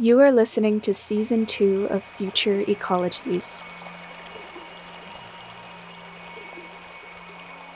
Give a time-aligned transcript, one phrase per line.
[0.00, 3.64] You are listening to Season 2 of Future Ecologies.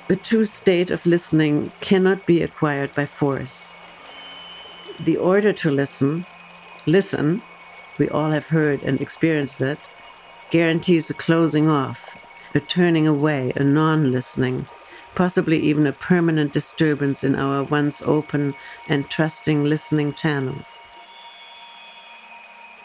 [0.07, 3.73] The true state of listening cannot be acquired by force.
[5.01, 6.25] The order to listen,
[6.87, 7.43] listen,
[7.99, 9.81] we all have heard and experienced it,
[10.51, 12.17] guarantees a closing off,
[12.55, 14.69] a turning away, a non listening,
[15.17, 18.55] possibly even a permanent disturbance in our once open
[18.89, 20.82] and trusting listening channels.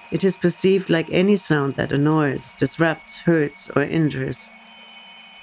[0.09, 4.49] It is perceived like any sound that annoys, disrupts, hurts, or injures.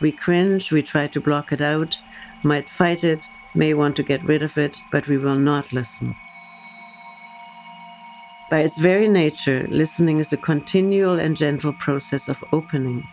[0.01, 1.99] We cringe, we try to block it out,
[2.43, 3.21] might fight it,
[3.55, 6.17] may want to get rid of it, but we will not listen.
[8.51, 13.07] By its very nature, listening is a continual and gentle process of opening.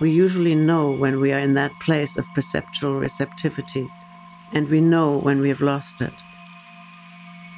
[0.00, 3.88] We usually know when we are in that place of perceptual receptivity,
[4.52, 6.14] and we know when we have lost it.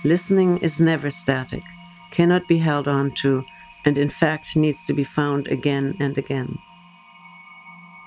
[0.03, 1.63] Listening is never static
[2.13, 3.45] cannot be held on to,
[3.85, 6.57] and in fact needs to be found again and again.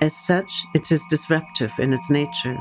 [0.02, 2.58] As such, it is disruptive in its nature.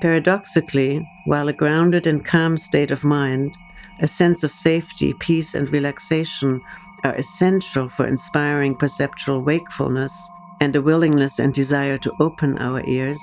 [0.00, 3.56] Paradoxically, while a grounded and calm state of mind,
[4.00, 6.60] a sense of safety, peace, and relaxation
[7.02, 13.20] are essential for inspiring perceptual wakefulness, and a willingness and desire to open our ears,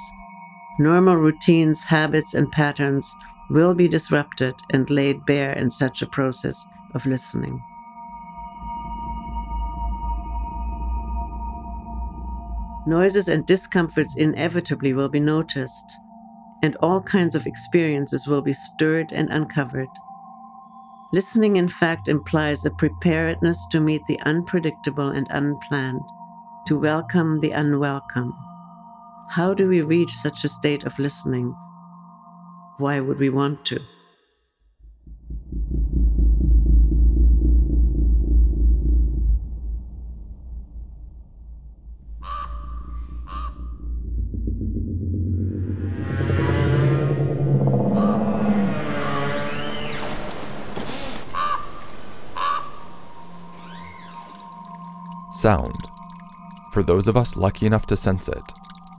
[0.79, 3.13] normal routines, habits, and patterns
[3.49, 7.61] will be disrupted and laid bare in such a process of listening.
[12.87, 15.97] Noises and discomforts inevitably will be noticed,
[16.61, 19.87] and all kinds of experiences will be stirred and uncovered.
[21.11, 26.01] Listening, in fact, implies a preparedness to meet the unpredictable and unplanned
[26.65, 28.33] to welcome the unwelcome.
[29.29, 31.55] How do we reach such a state of listening?
[32.77, 33.79] Why would we want to?
[55.33, 55.84] Sound
[56.75, 58.43] for those of us lucky enough to sense it,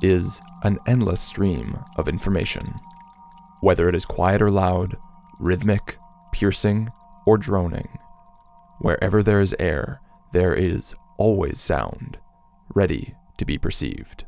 [0.00, 2.74] is an endless stream of information.
[3.60, 4.96] Whether it is quiet or loud,
[5.38, 5.98] rhythmic,
[6.32, 6.88] piercing,
[7.26, 7.98] or droning,
[8.78, 10.00] wherever there is air,
[10.32, 12.16] there is always sound,
[12.74, 14.24] ready to be perceived.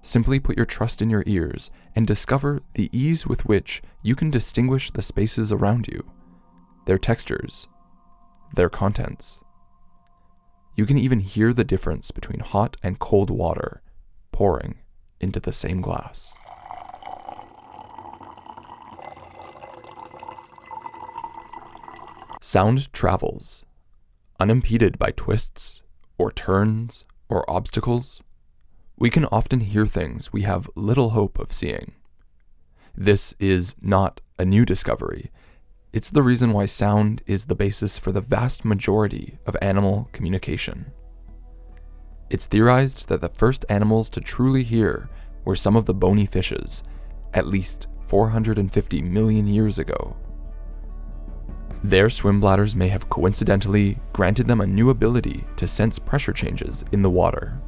[0.00, 4.30] Simply put your trust in your ears and discover the ease with which you can
[4.30, 6.10] distinguish the spaces around you,
[6.86, 7.68] their textures,
[8.54, 9.38] their contents.
[10.74, 13.82] You can even hear the difference between hot and cold water
[14.32, 14.78] pouring
[15.20, 16.34] into the same glass.
[22.40, 23.62] Sound travels,
[24.40, 25.82] unimpeded by twists
[26.18, 28.22] or turns or obstacles.
[28.96, 31.92] We can often hear things we have little hope of seeing.
[32.94, 35.30] This is not a new discovery,
[35.92, 40.90] it's the reason why sound is the basis for the vast majority of animal communication.
[42.30, 45.10] It's theorized that the first animals to truly hear
[45.44, 46.82] were some of the bony fishes,
[47.34, 50.16] at least 450 million years ago.
[51.84, 56.84] Their swim bladders may have coincidentally granted them a new ability to sense pressure changes
[56.92, 57.60] in the water.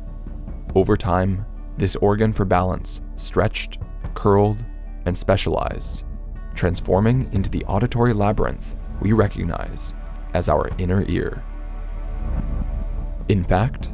[0.74, 1.44] Over time,
[1.76, 3.78] this organ for balance stretched,
[4.14, 4.64] curled,
[5.04, 6.04] and specialized
[6.54, 9.94] transforming into the auditory labyrinth we recognize
[10.32, 11.42] as our inner ear.
[13.28, 13.90] In fact,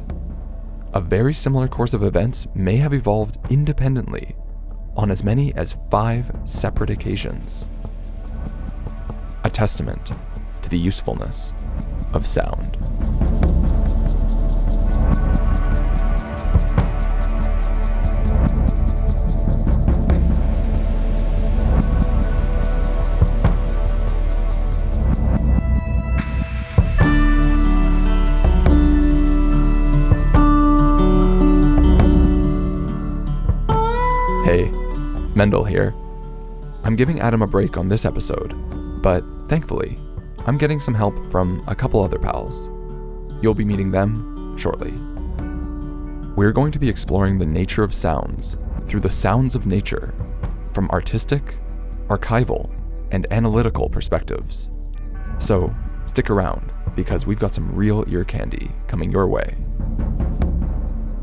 [0.93, 4.35] a very similar course of events may have evolved independently
[4.97, 7.65] on as many as five separate occasions.
[9.43, 10.11] A testament
[10.61, 11.53] to the usefulness
[12.13, 12.77] of sound.
[35.41, 35.95] Mendel here.
[36.83, 38.53] I'm giving Adam a break on this episode,
[39.01, 39.97] but thankfully,
[40.45, 42.69] I'm getting some help from a couple other pals.
[43.41, 44.91] You'll be meeting them shortly.
[46.35, 48.55] We're going to be exploring the nature of sounds
[48.85, 50.13] through the sounds of nature
[50.73, 51.57] from artistic,
[52.07, 52.69] archival,
[53.09, 54.69] and analytical perspectives.
[55.39, 55.73] So,
[56.05, 59.57] stick around because we've got some real ear candy coming your way.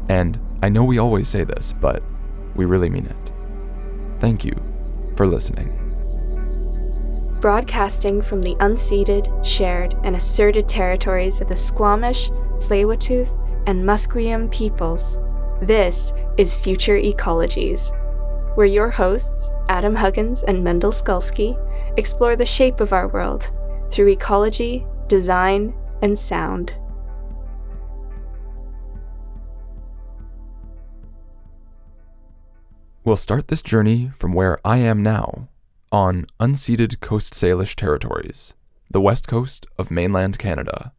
[0.08, 2.02] And I know we always say this, but
[2.56, 3.27] we really mean it.
[4.20, 4.54] Thank you
[5.16, 5.74] for listening.
[7.40, 13.30] Broadcasting from the unceded, shared, and asserted territories of the Squamish, Tsleil-Waututh,
[13.68, 15.20] and Musqueam peoples,
[15.62, 17.92] this is Future Ecologies,
[18.56, 21.56] where your hosts, Adam Huggins and Mendel Skulski,
[21.96, 23.52] explore the shape of our world
[23.90, 26.74] through ecology, design, and sound.
[33.08, 35.48] We'll start this journey from where I am now,
[35.90, 38.52] on unceded Coast Salish territories,
[38.90, 40.92] the west coast of mainland Canada,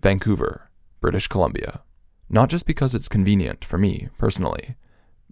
[0.00, 0.70] Vancouver,
[1.00, 1.82] British Columbia.
[2.30, 4.76] Not just because it's convenient for me personally,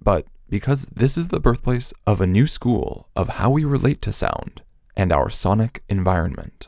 [0.02, 4.12] but because this is the birthplace of a new school of how we relate to
[4.12, 4.62] sound
[4.96, 6.66] and our sonic environment.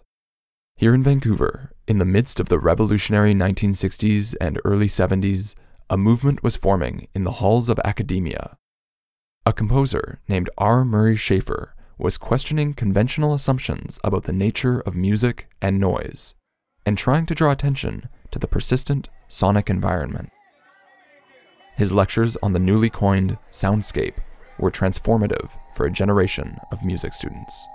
[0.76, 5.56] Here in Vancouver, in the midst of the revolutionary 1960s and early 70s,
[5.90, 8.58] a movement was forming in the halls of academia.
[9.48, 10.84] A composer named R.
[10.84, 16.34] Murray Schafer was questioning conventional assumptions about the nature of music and noise,
[16.84, 20.30] and trying to draw attention to the persistent sonic environment.
[21.76, 24.16] His lectures on the newly coined soundscape
[24.58, 27.68] were transformative for a generation of music students.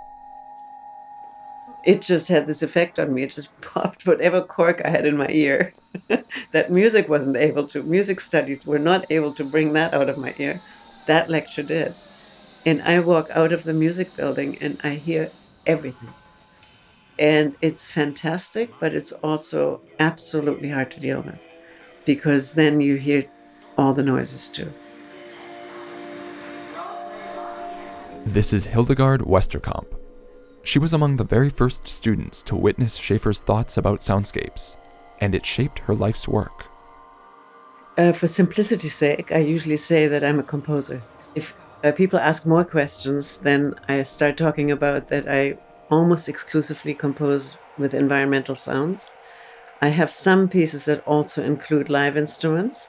[1.86, 3.22] It just had this effect on me.
[3.22, 5.72] It just popped whatever cork I had in my ear
[6.52, 10.18] that music wasn't able to, music studies were not able to bring that out of
[10.18, 10.60] my ear.
[11.06, 11.94] That lecture did.
[12.64, 15.30] And I walk out of the music building and I hear
[15.66, 16.12] everything.
[17.18, 21.38] And it's fantastic, but it's also absolutely hard to deal with
[22.04, 23.24] because then you hear
[23.76, 24.72] all the noises too.
[28.24, 29.86] This is Hildegard Westerkamp.
[30.62, 34.76] She was among the very first students to witness Schafer's thoughts about soundscapes,
[35.20, 36.66] and it shaped her life's work.
[37.98, 41.02] Uh, for simplicity's sake, I usually say that I'm a composer.
[41.34, 41.54] If
[41.84, 45.58] uh, people ask more questions, then I start talking about that I
[45.90, 49.12] almost exclusively compose with environmental sounds.
[49.82, 52.88] I have some pieces that also include live instruments,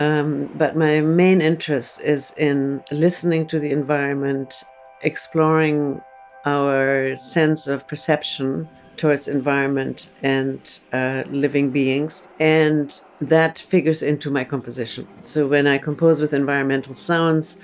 [0.00, 4.64] um, but my main interest is in listening to the environment,
[5.02, 6.00] exploring
[6.46, 14.44] our sense of perception towards environment and uh, living beings and that figures into my
[14.44, 15.06] composition.
[15.24, 17.60] So when i compose with environmental sounds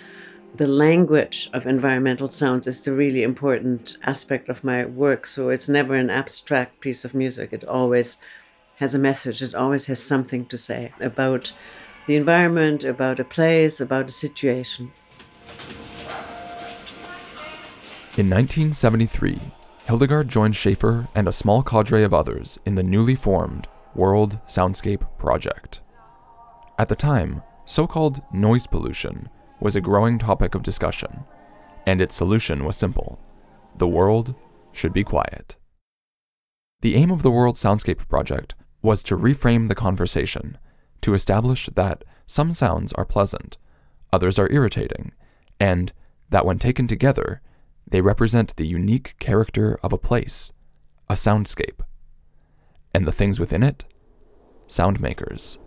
[0.57, 5.27] the language of environmental sounds is the really important aspect of my work.
[5.27, 7.53] So it's never an abstract piece of music.
[7.53, 8.19] It always
[8.77, 9.43] has a message.
[9.43, 11.53] It always has something to say about
[12.07, 14.91] the environment about a place about a situation.
[18.17, 19.41] In 1973,
[19.91, 23.67] Hildegard joined Schafer and a small cadre of others in the newly formed
[23.97, 25.81] World Soundscape Project.
[26.79, 29.29] At the time, so called noise pollution
[29.59, 31.25] was a growing topic of discussion,
[31.89, 33.19] and its solution was simple
[33.79, 34.37] the world
[34.71, 35.57] should be quiet.
[36.83, 40.57] The aim of the World Soundscape Project was to reframe the conversation,
[41.01, 43.59] to establish that some sounds are pleasant,
[44.13, 45.11] others are irritating,
[45.59, 45.93] and
[46.29, 47.43] that when taken together,
[47.91, 50.53] they represent the unique character of a place,
[51.09, 51.81] a soundscape.
[52.95, 53.85] And the things within it?
[54.67, 55.59] Sound makers.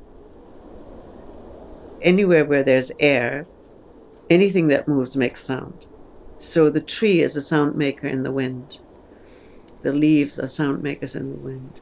[2.01, 3.45] Anywhere where there's air,
[4.29, 5.85] anything that moves makes sound.
[6.37, 8.79] So the tree is a sound maker in the wind.
[9.81, 11.79] The leaves are sound makers in the wind.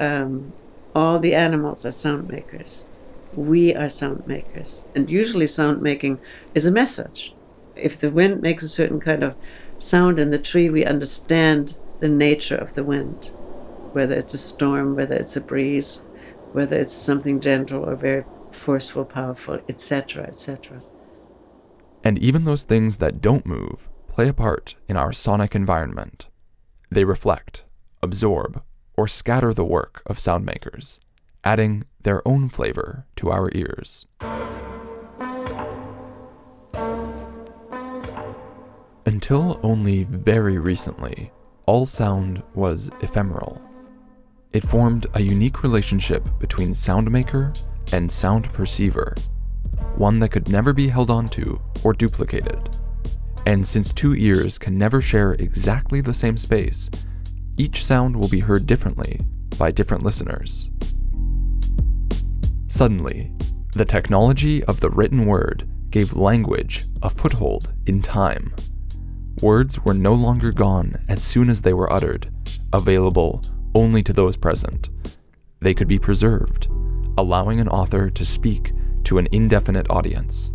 [0.00, 0.52] Um,
[0.94, 2.86] all the animals are sound makers.
[3.34, 4.86] We are sound makers.
[4.94, 6.20] And usually, sound making
[6.54, 7.34] is a message.
[7.76, 9.34] If the wind makes a certain kind of
[9.78, 13.30] sound in the tree, we understand the nature of the wind,
[13.92, 16.04] whether it's a storm, whether it's a breeze,
[16.52, 20.80] whether it's something gentle or very forceful, powerful, etc., etc.
[22.02, 26.26] And even those things that don't move play a part in our sonic environment.
[26.90, 27.64] They reflect,
[28.02, 28.62] absorb,
[28.96, 31.00] or scatter the work of sound makers,
[31.42, 34.06] adding their own flavor to our ears.
[39.24, 41.32] Until only very recently,
[41.64, 43.58] all sound was ephemeral.
[44.52, 47.54] It formed a unique relationship between sound maker
[47.90, 49.14] and sound perceiver,
[49.96, 52.76] one that could never be held onto or duplicated.
[53.46, 56.90] And since two ears can never share exactly the same space,
[57.56, 59.22] each sound will be heard differently
[59.56, 60.68] by different listeners.
[62.68, 63.32] Suddenly,
[63.72, 68.52] the technology of the written word gave language a foothold in time.
[69.42, 72.32] Words were no longer gone as soon as they were uttered,
[72.72, 73.42] available
[73.74, 74.90] only to those present.
[75.60, 76.68] They could be preserved,
[77.18, 78.72] allowing an author to speak
[79.04, 80.52] to an indefinite audience.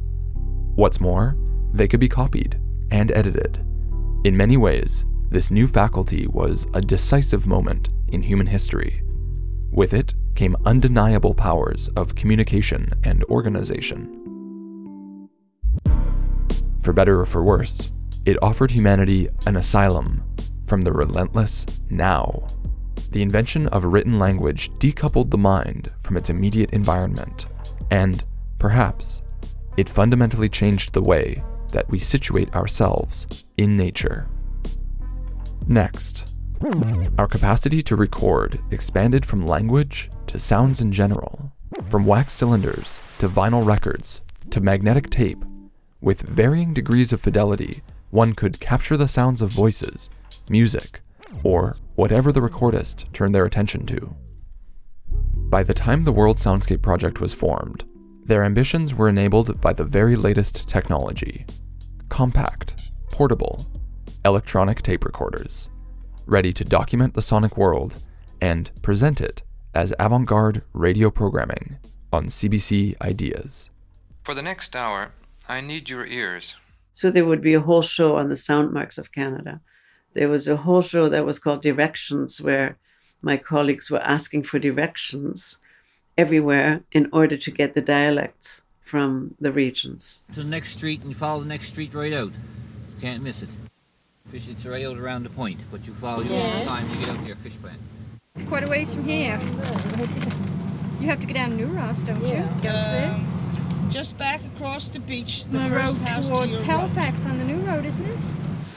[0.76, 1.38] What's more,
[1.74, 2.60] they could be copied
[2.90, 3.58] and edited.
[4.24, 9.04] In many ways, this new faculty was a decisive moment in human history.
[9.72, 14.16] With it came undeniable powers of communication and organization.
[16.82, 17.92] For better or for worse,
[18.26, 20.24] it offered humanity an asylum
[20.66, 22.48] from the relentless now.
[23.12, 27.48] The invention of written language decoupled the mind from its immediate environment,
[27.90, 28.24] and,
[28.60, 29.22] perhaps,
[29.78, 33.26] it fundamentally changed the way that we situate ourselves
[33.58, 34.28] in nature.
[35.68, 36.34] Next,
[37.18, 41.52] our capacity to record expanded from language to sounds in general,
[41.90, 44.22] from wax cylinders to vinyl records
[44.52, 45.44] to magnetic tape.
[46.02, 50.10] With varying degrees of fidelity, one could capture the sounds of voices,
[50.50, 51.02] music,
[51.44, 54.16] or whatever the recordist turned their attention to.
[55.50, 57.84] By the time the World Soundscape Project was formed,
[58.24, 61.46] their ambitions were enabled by the very latest technology
[62.10, 62.76] compact,
[63.12, 63.68] portable,
[64.26, 65.70] electronic tape recorders,
[66.26, 67.98] ready to document the sonic world
[68.42, 71.78] and present it as avant garde radio programming
[72.12, 73.70] on CBC Ideas.
[74.24, 75.14] For the next hour,
[75.48, 76.58] I need your ears.
[77.00, 79.62] So there would be a whole show on the sound marks of Canada.
[80.12, 82.76] There was a whole show that was called Directions, where
[83.22, 85.62] my colleagues were asking for directions
[86.18, 90.26] everywhere in order to get the dialects from the regions.
[90.34, 92.34] To the next street and you follow the next street right out.
[92.96, 93.50] You can't miss it.
[94.28, 96.68] Fish it's right out around the point, but you follow your Yes.
[96.68, 97.80] time you get out there fish plant.
[98.50, 99.40] Quite a ways from here.
[101.00, 102.44] You have to go down New Ross, don't you?
[102.62, 103.12] Get up there.
[103.14, 103.39] Um,
[103.90, 106.68] Just back across the beach, the My first road house to towards your right.
[106.70, 108.18] Halifax on the new road, isn't it?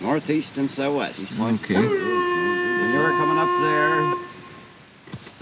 [0.01, 1.39] Northeast and southwest.
[1.41, 1.75] Okay.
[1.75, 4.15] When you're coming up there,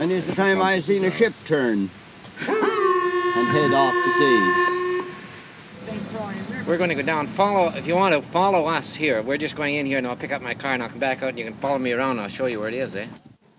[0.04, 1.88] and it's the time I seen a ship turn
[2.48, 4.40] and head off to sea.
[6.66, 7.26] We're going to go down.
[7.26, 9.22] Follow, if you want to, follow us here.
[9.22, 11.22] We're just going in here and I'll pick up my car and I'll come back
[11.22, 12.18] out and you can follow me around.
[12.20, 13.06] I'll show you where it is, eh?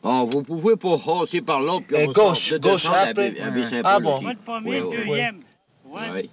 [0.04, 3.32] Oh, vous pouvez pas passer par là puis Et on gauche, sort de gauche après.
[3.32, 4.16] Bi- à Baie-Saint-Paul Ah bon.
[4.18, 4.26] aussi.
[4.26, 5.32] Ouais, ouais,
[5.92, 6.12] ouais.
[6.12, 6.30] Ouais.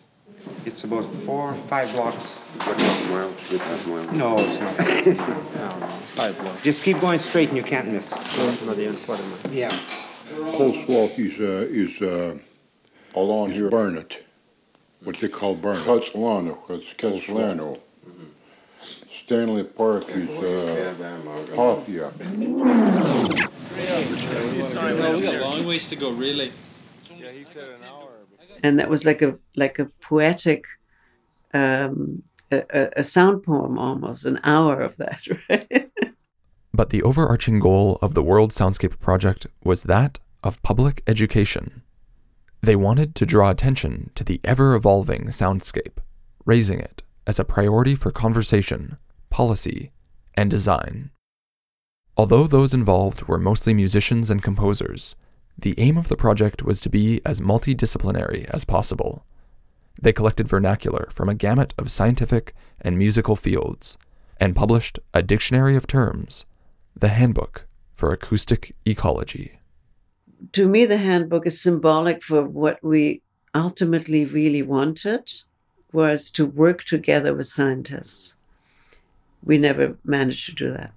[0.65, 2.39] It's about four, five blocks.
[3.11, 4.13] Mile, half mile.
[4.15, 4.75] No, it's not.
[6.19, 6.63] Five blocks.
[6.63, 8.13] Just keep going straight and you can't miss.
[9.53, 9.71] Yeah.
[10.53, 12.39] Coleslaw is, uh, is, uh,
[13.15, 13.71] along here.
[13.71, 14.25] Burnett,
[15.03, 15.87] what they call Burnett.
[15.87, 17.79] Catalano, it's Catalano.
[18.81, 20.95] Stanley Park is, uh,
[21.57, 22.11] Hofia.
[24.75, 26.53] Well, we got a long ways to go, really.
[27.17, 27.98] Yeah, he said an hour.
[28.63, 30.65] And that was like a like a poetic
[31.55, 35.91] um a, a- sound poem almost an hour of that right
[36.73, 41.83] But the overarching goal of the World Soundscape Project was that of public education.
[42.61, 45.99] They wanted to draw attention to the ever evolving soundscape,
[46.45, 48.97] raising it as a priority for conversation,
[49.31, 49.91] policy,
[50.35, 51.11] and design.
[52.17, 55.17] Although those involved were mostly musicians and composers,
[55.59, 59.25] the aim of the project was to be as multidisciplinary as possible.
[60.01, 63.99] They collected vernacular from a gamut of scientific and musical fields
[64.39, 66.47] and published a dictionary of terms,
[66.95, 69.59] the Handbook for Acoustic Ecology.
[70.53, 73.21] to me the handbook is symbolic for what we
[73.55, 75.25] ultimately really wanted
[75.93, 78.37] was to work together with scientists
[79.43, 80.93] we never managed to do that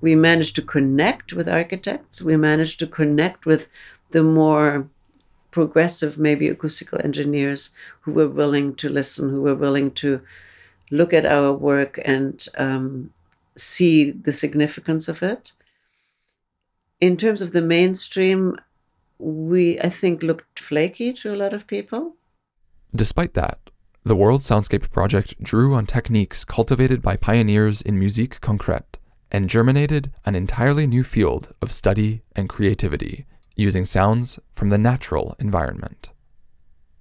[0.00, 3.68] we managed to connect with architects we managed to connect with
[4.10, 4.88] the more
[5.50, 7.70] progressive maybe acoustical engineers
[8.02, 10.20] who were willing to listen who were willing to
[10.90, 13.10] look at our work and um,
[13.56, 15.52] see the significance of it.
[17.00, 18.56] In terms of the mainstream
[19.18, 22.14] we i think looked flaky to a lot of people.
[22.94, 23.58] Despite that,
[24.04, 28.96] the World Soundscape Project drew on techniques cultivated by pioneers in musique concrète
[29.30, 33.26] and germinated an entirely new field of study and creativity
[33.58, 36.10] using sounds from the natural environment.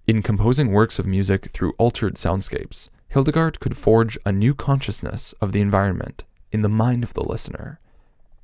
[0.08, 5.52] In composing works of music through altered soundscapes, Hildegard could forge a new consciousness of
[5.52, 7.80] the environment in the mind of the listener,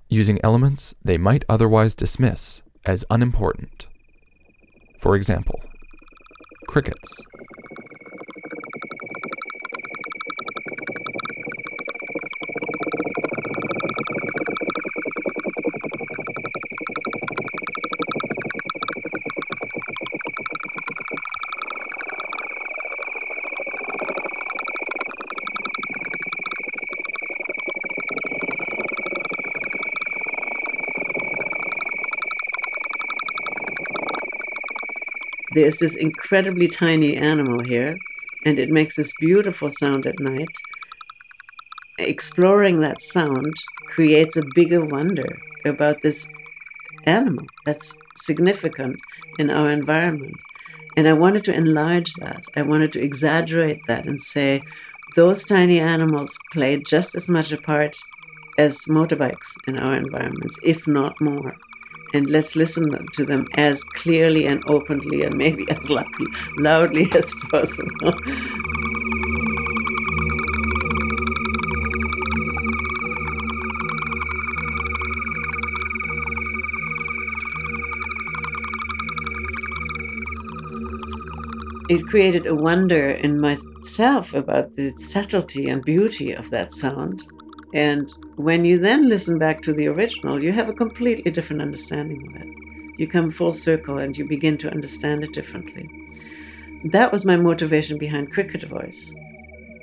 [0.10, 3.88] using elements they might otherwise dismiss as unimportant.
[5.00, 5.60] For example,
[6.68, 7.20] crickets.
[35.54, 37.98] There's this incredibly tiny animal here,
[38.46, 40.56] and it makes this beautiful sound at night.
[42.00, 43.54] Exploring that sound
[43.88, 46.28] creates a bigger wonder about this
[47.06, 48.98] animal that's significant
[49.40, 50.36] in our environment.
[50.96, 52.44] And I wanted to enlarge that.
[52.56, 54.62] I wanted to exaggerate that and say
[55.16, 57.96] those tiny animals play just as much a part
[58.58, 61.56] as motorbikes in our environments, if not more.
[62.14, 66.28] And let's listen to them as clearly and openly and maybe as loudly,
[66.58, 68.14] loudly as possible.
[81.90, 87.24] it created a wonder in myself about the subtlety and beauty of that sound.
[87.74, 92.28] And when you then listen back to the original, you have a completely different understanding
[92.28, 92.48] of it.
[93.00, 95.90] You come full circle and you begin to understand it differently.
[96.86, 99.16] That was my motivation behind Cricket Voice.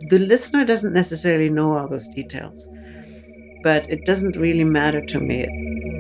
[0.09, 2.69] The listener doesn't necessarily know all those details,
[3.65, 6.00] but it doesn't really matter to me.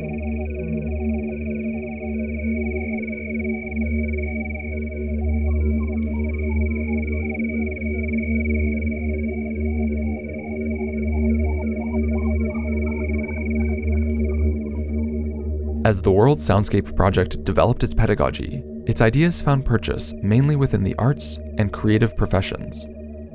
[15.91, 20.95] As the World Soundscape Project developed its pedagogy, its ideas found purchase mainly within the
[20.99, 22.87] arts and creative professions,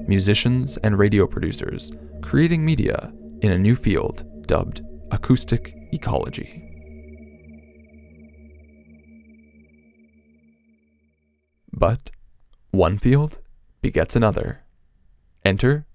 [0.08, 6.64] musicians and radio producers, creating media in a new field dubbed acoustic ecology.
[11.74, 12.10] But
[12.72, 13.40] one field
[13.82, 14.64] begets another.
[15.44, 15.86] Enter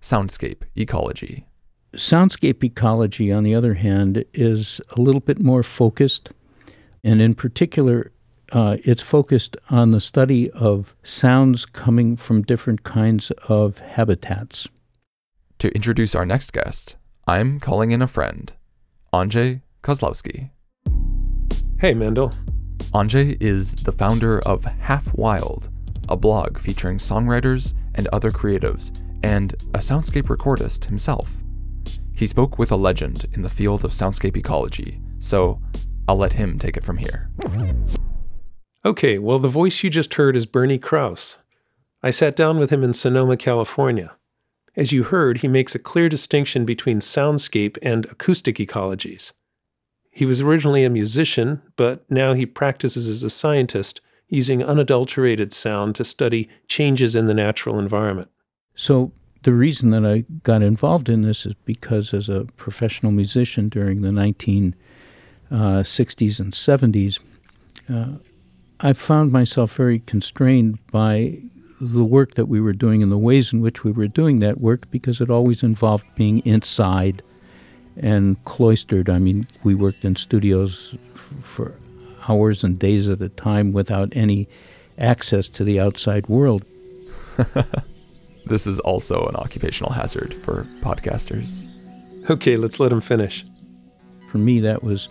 [0.00, 1.48] soundscape ecology.
[1.94, 6.30] Soundscape ecology, on the other hand, is a little bit more focused,
[7.04, 8.10] and in particular,
[8.52, 14.66] uh, it's focused on the study of sounds coming from different kinds of habitats.
[15.60, 16.96] To introduce our next guest,
[17.28, 18.52] I'm calling in a friend,
[19.12, 20.50] Andrzej Kozlowski.
[21.78, 22.32] Hey, Mendel.
[22.92, 25.70] Andrzej is the founder of Half Wild,
[26.08, 31.43] a blog featuring songwriters and other creatives, and a soundscape recordist himself.
[32.14, 35.60] He spoke with a legend in the field of soundscape ecology, so
[36.06, 37.30] I'll let him take it from here.
[38.84, 41.38] Okay, well, the voice you just heard is Bernie Krause.
[42.02, 44.14] I sat down with him in Sonoma, California.
[44.76, 49.32] As you heard, he makes a clear distinction between soundscape and acoustic ecologies.
[50.10, 55.94] He was originally a musician, but now he practices as a scientist, using unadulterated sound
[55.94, 58.30] to study changes in the natural environment.
[58.74, 59.12] So,
[59.44, 64.00] the reason that I got involved in this is because as a professional musician during
[64.02, 64.74] the 1960s
[65.50, 67.18] uh, and 70s,
[67.92, 68.18] uh,
[68.80, 71.38] I found myself very constrained by
[71.80, 74.60] the work that we were doing and the ways in which we were doing that
[74.60, 77.22] work because it always involved being inside
[77.96, 79.10] and cloistered.
[79.10, 81.74] I mean, we worked in studios f- for
[82.28, 84.48] hours and days at a time without any
[84.96, 86.64] access to the outside world.
[88.46, 91.68] This is also an occupational hazard for podcasters.
[92.30, 93.44] Okay, let's let him finish.
[94.30, 95.08] For me, that was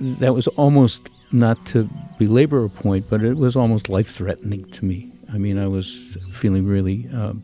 [0.00, 4.84] that was almost not to belabor a point, but it was almost life threatening to
[4.84, 5.10] me.
[5.32, 7.34] I mean, I was feeling really uh,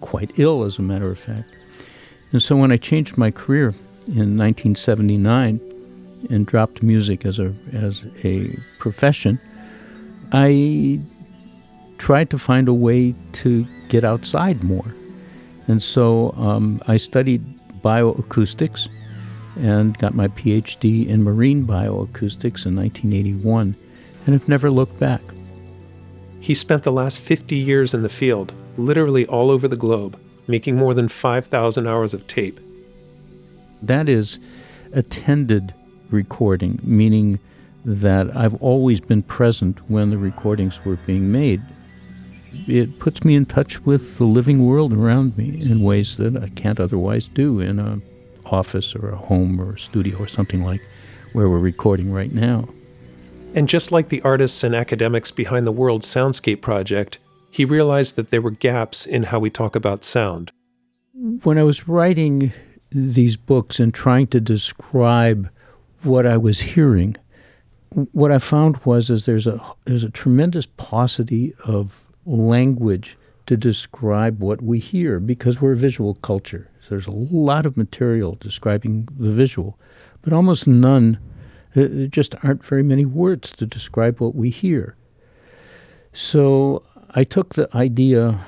[0.00, 1.48] quite ill, as a matter of fact.
[2.32, 3.68] And so when I changed my career
[4.08, 5.60] in 1979
[6.30, 9.40] and dropped music as a as a profession,
[10.32, 11.00] I
[11.98, 14.94] tried to find a way to get outside more.
[15.68, 17.44] And so um, I studied
[17.80, 18.88] bioacoustics
[19.56, 23.74] and got my PhD in marine bioacoustics in 1981
[24.24, 25.22] and have never looked back.
[26.40, 30.76] He spent the last 50 years in the field, literally all over the globe, making
[30.76, 32.60] more than 5,000 hours of tape.
[33.82, 34.38] That is
[34.92, 35.74] attended
[36.10, 37.40] recording, meaning
[37.84, 41.62] that I've always been present when the recordings were being made
[42.52, 46.48] it puts me in touch with the living world around me in ways that I
[46.50, 48.02] can't otherwise do in an
[48.46, 50.80] office or a home or a studio or something like
[51.32, 52.68] where we're recording right now.
[53.54, 57.18] And just like the artists and academics behind the World Soundscape Project,
[57.50, 60.52] he realized that there were gaps in how we talk about sound.
[61.42, 62.52] When I was writing
[62.90, 65.48] these books and trying to describe
[66.02, 67.16] what I was hearing,
[68.12, 74.40] what I found was is there's a there's a tremendous paucity of language to describe
[74.40, 76.70] what we hear because we're a visual culture.
[76.82, 79.78] So there's a lot of material describing the visual,
[80.22, 81.18] but almost none,
[81.74, 84.96] uh, there just aren't very many words to describe what we hear.
[86.12, 88.44] So I took the idea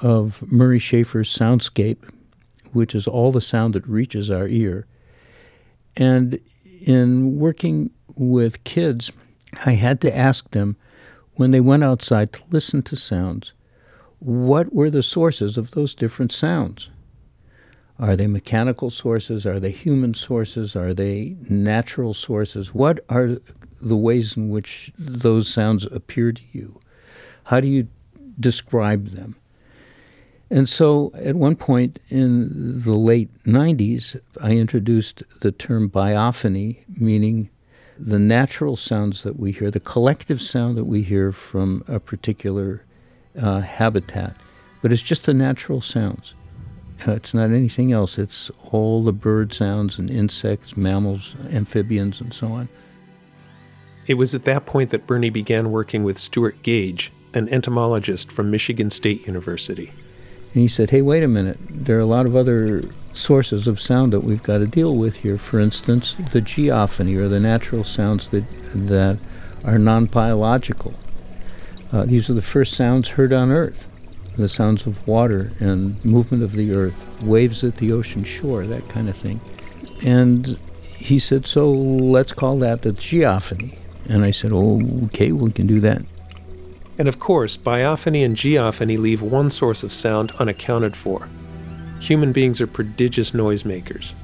[0.00, 1.98] of Murray Schafer's soundscape,
[2.72, 4.86] which is all the sound that reaches our ear.
[5.96, 6.40] And
[6.80, 9.12] in working with kids,
[9.64, 10.76] I had to ask them
[11.34, 13.52] when they went outside to listen to sounds,
[14.18, 16.90] what were the sources of those different sounds?
[17.98, 19.46] Are they mechanical sources?
[19.46, 20.74] Are they human sources?
[20.74, 22.74] Are they natural sources?
[22.74, 23.38] What are
[23.80, 26.78] the ways in which those sounds appear to you?
[27.46, 27.88] How do you
[28.38, 29.36] describe them?
[30.50, 37.48] And so at one point in the late 90s, I introduced the term biophony, meaning
[38.04, 42.82] the natural sounds that we hear, the collective sound that we hear from a particular
[43.40, 44.36] uh, habitat.
[44.82, 46.34] But it's just the natural sounds.
[47.06, 48.18] Uh, it's not anything else.
[48.18, 52.68] It's all the bird sounds and insects, mammals, amphibians, and so on.
[54.08, 58.50] It was at that point that Bernie began working with Stuart Gage, an entomologist from
[58.50, 59.92] Michigan State University.
[60.52, 61.58] And he said, hey, wait a minute.
[61.70, 65.16] There are a lot of other sources of sound that we've got to deal with
[65.16, 65.38] here.
[65.38, 68.44] For instance, the geophony, or the natural sounds that,
[68.74, 69.18] that
[69.64, 70.94] are non biological.
[71.92, 73.86] Uh, these are the first sounds heard on Earth
[74.36, 78.88] the sounds of water and movement of the earth, waves at the ocean shore, that
[78.88, 79.40] kind of thing.
[80.04, 80.58] And
[80.96, 83.78] he said, So let's call that the geophony.
[84.08, 86.02] And I said, Oh, okay, we can do that.
[86.98, 91.28] And of course, biophony and geophony leave one source of sound unaccounted for.
[92.02, 94.14] Human beings are prodigious noisemakers.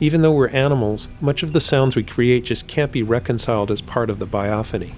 [0.00, 3.80] Even though we're animals, much of the sounds we create just can't be reconciled as
[3.80, 4.94] part of the biophony.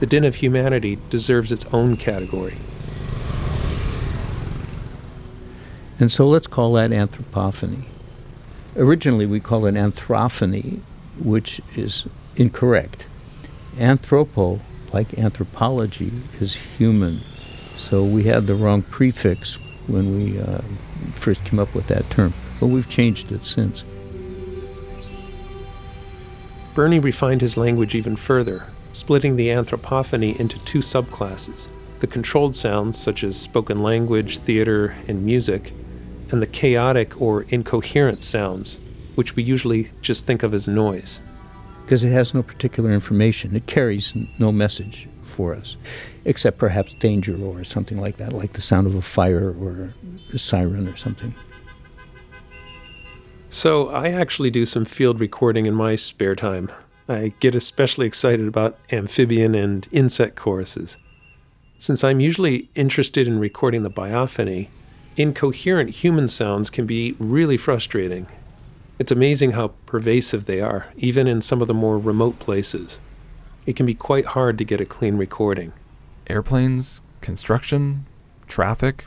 [0.00, 2.56] The din of humanity deserves its own category.
[5.98, 7.84] And so let's call that anthropophony.
[8.76, 10.80] Originally, we called it anthrophony,
[11.18, 12.06] which is
[12.36, 13.06] incorrect.
[13.76, 14.60] Anthropo
[14.92, 17.22] like anthropology, is human.
[17.76, 20.60] So we had the wrong prefix when we uh,
[21.14, 23.84] first came up with that term, but we've changed it since.
[26.74, 31.68] Bernie refined his language even further, splitting the anthropophony into two subclasses
[32.00, 35.74] the controlled sounds, such as spoken language, theater, and music,
[36.30, 38.80] and the chaotic or incoherent sounds,
[39.16, 41.20] which we usually just think of as noise
[41.90, 43.56] because it has no particular information.
[43.56, 45.76] It carries no message for us,
[46.24, 49.94] except perhaps danger or something like that, like the sound of a fire or
[50.32, 51.34] a siren or something.
[53.48, 56.70] So, I actually do some field recording in my spare time.
[57.08, 60.96] I get especially excited about amphibian and insect choruses.
[61.78, 64.68] Since I'm usually interested in recording the biophony,
[65.16, 68.28] incoherent human sounds can be really frustrating
[69.00, 73.00] it's amazing how pervasive they are, even in some of the more remote places.
[73.66, 75.72] It can be quite hard to get a clean recording.
[76.28, 78.06] Airplanes, construction,
[78.48, 79.06] traffic,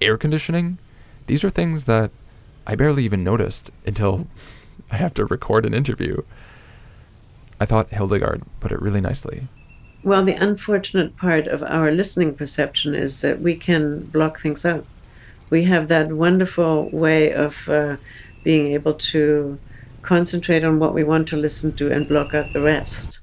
[0.00, 0.78] air conditioning,
[1.26, 2.10] these are things that
[2.66, 4.26] I barely even noticed until
[4.90, 6.22] I have to record an interview.
[7.60, 9.46] I thought Hildegard put it really nicely.
[10.02, 14.86] Well, the unfortunate part of our listening perception is that we can block things out.
[15.50, 17.98] We have that wonderful way of uh,
[18.42, 19.58] being able to
[20.02, 23.19] concentrate on what we want to listen to and block out the rest.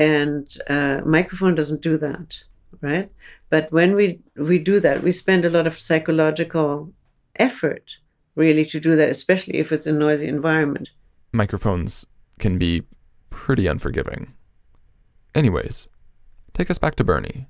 [0.00, 2.42] And uh, microphone doesn't do that,
[2.80, 3.12] right?
[3.50, 6.90] But when we we do that, we spend a lot of psychological
[7.36, 7.98] effort
[8.34, 10.88] really to do that, especially if it's a noisy environment.
[11.32, 12.06] Microphones
[12.38, 12.84] can be
[13.28, 14.32] pretty unforgiving.
[15.34, 15.86] Anyways,
[16.54, 17.46] take us back to Bernie.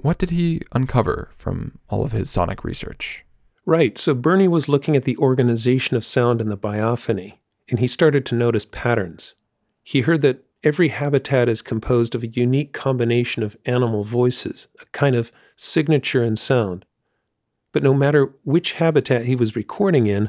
[0.00, 3.26] What did he uncover from all of his sonic research?
[3.66, 7.34] Right, so Bernie was looking at the organization of sound in the biophony,
[7.68, 9.34] and he started to notice patterns.
[9.82, 14.86] He heard that every habitat is composed of a unique combination of animal voices, a
[14.86, 16.84] kind of signature in sound.
[17.70, 20.28] But no matter which habitat he was recording in,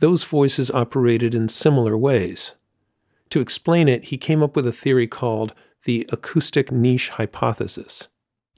[0.00, 2.54] those voices operated in similar ways.
[3.30, 8.08] To explain it, he came up with a theory called the acoustic niche hypothesis.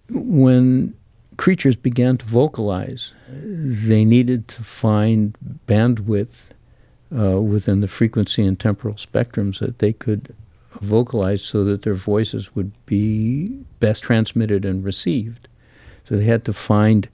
[0.08, 0.94] When
[1.36, 5.36] creatures began to vocalize, they needed to find
[5.68, 6.46] bandwidth
[7.16, 10.34] uh, within the frequency and temporal spectrums that they could
[10.80, 13.46] vocalize so that their voices would be
[13.80, 15.48] best transmitted and received.
[16.04, 17.08] So they had to find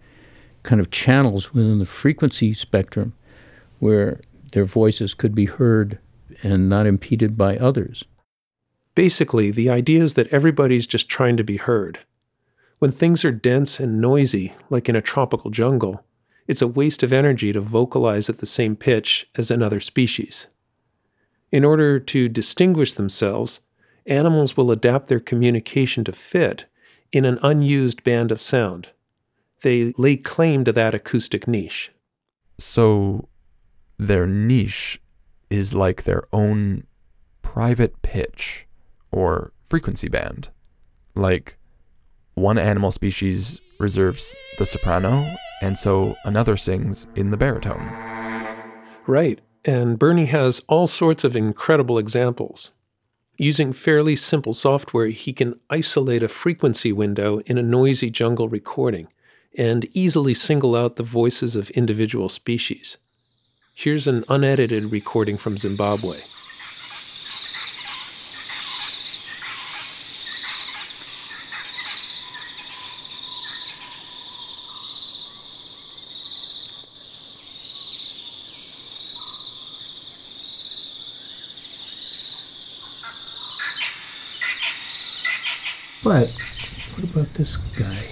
[0.62, 3.14] kind of channels within the frequency spectrum
[3.78, 4.20] where
[4.52, 5.98] their voices could be heard
[6.42, 8.04] and not impeded by others.
[8.94, 12.00] Basically, the idea is that everybody's just trying to be heard.
[12.78, 16.04] When things are dense and noisy, like in a tropical jungle,
[16.46, 20.48] it's a waste of energy to vocalize at the same pitch as another species.
[21.52, 23.60] In order to distinguish themselves,
[24.06, 26.66] animals will adapt their communication to fit,
[27.12, 28.88] in an unused band of sound.
[29.62, 31.92] They lay claim to that acoustic niche.
[32.58, 33.28] So
[33.98, 35.00] their niche
[35.48, 36.84] is like their own
[37.42, 38.66] private pitch
[39.10, 40.50] or frequency band.
[41.14, 41.56] Like
[42.34, 47.86] one animal species reserves the soprano, and so another sings in the baritone.
[49.06, 52.70] Right, and Bernie has all sorts of incredible examples.
[53.36, 59.08] Using fairly simple software, he can isolate a frequency window in a noisy jungle recording
[59.58, 62.96] and easily single out the voices of individual species.
[63.74, 66.20] Here's an unedited recording from Zimbabwe.
[86.04, 86.30] But
[86.94, 88.04] what about this guy?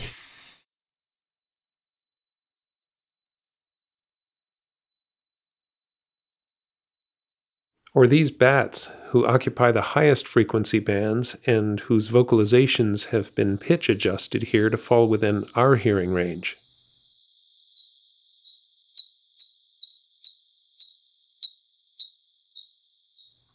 [7.95, 13.89] Or these bats, who occupy the highest frequency bands and whose vocalizations have been pitch
[13.89, 16.57] adjusted here to fall within our hearing range.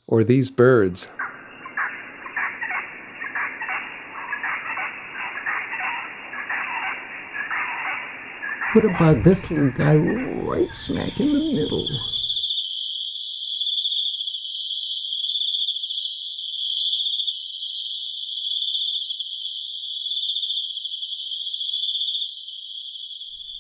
[0.07, 1.09] Or these birds,
[8.73, 11.88] What about this little guy right smack in the middle?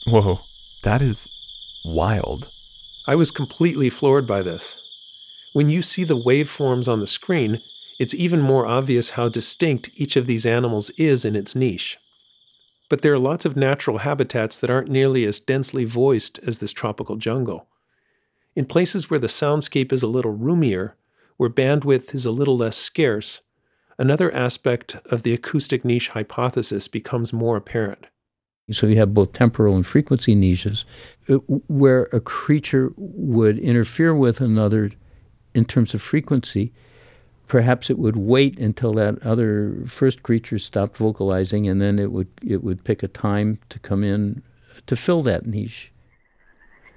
[0.05, 0.41] Whoa,
[0.83, 1.27] that is
[1.83, 2.49] wild.
[3.07, 4.77] I was completely floored by this.
[5.53, 7.63] When you see the waveforms on the screen,
[7.99, 11.97] it's even more obvious how distinct each of these animals is in its niche.
[12.89, 16.73] But there are lots of natural habitats that aren't nearly as densely voiced as this
[16.73, 17.67] tropical jungle.
[18.55, 20.97] In places where the soundscape is a little roomier,
[21.37, 23.41] where bandwidth is a little less scarce,
[23.97, 28.07] another aspect of the acoustic niche hypothesis becomes more apparent.
[28.71, 30.85] So you have both temporal and frequency niches
[31.27, 31.35] uh,
[31.67, 34.91] where a creature would interfere with another
[35.55, 36.73] in terms of frequency.
[37.49, 42.29] Perhaps it would wait until that other first creature stopped vocalizing, and then it would
[42.45, 44.41] it would pick a time to come in
[44.85, 45.91] to fill that niche.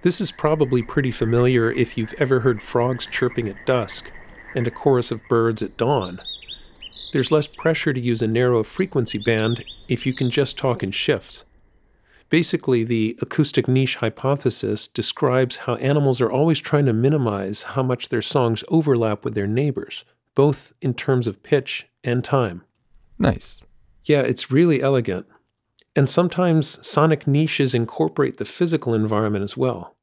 [0.03, 4.13] This is probably pretty familiar if you've ever heard frogs chirping at dusk
[4.55, 6.19] and a chorus of birds at dawn.
[7.13, 10.91] There's less pressure to use a narrow frequency band if you can just talk in
[10.91, 11.45] shifts.
[12.29, 18.09] Basically, the acoustic niche hypothesis describes how animals are always trying to minimize how much
[18.09, 20.05] their songs overlap with their neighbors,
[20.35, 22.63] both in terms of pitch and time.
[23.19, 23.63] Nice.
[24.05, 25.27] Yeah, it's really elegant.
[25.95, 29.95] And sometimes sonic niches incorporate the physical environment as well.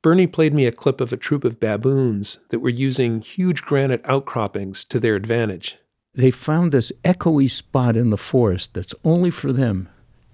[0.00, 4.02] Bernie played me a clip of a troop of baboons that were using huge granite
[4.04, 5.78] outcroppings to their advantage.
[6.14, 9.88] They found this echoey spot in the forest that's only for them.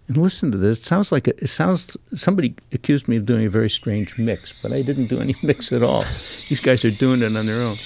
[0.08, 0.78] And listen to this.
[0.78, 1.96] It sounds like a, it sounds.
[2.14, 5.70] Somebody accused me of doing a very strange mix, but I didn't do any mix
[5.70, 6.04] at all.
[6.48, 7.76] These guys are doing it on their own.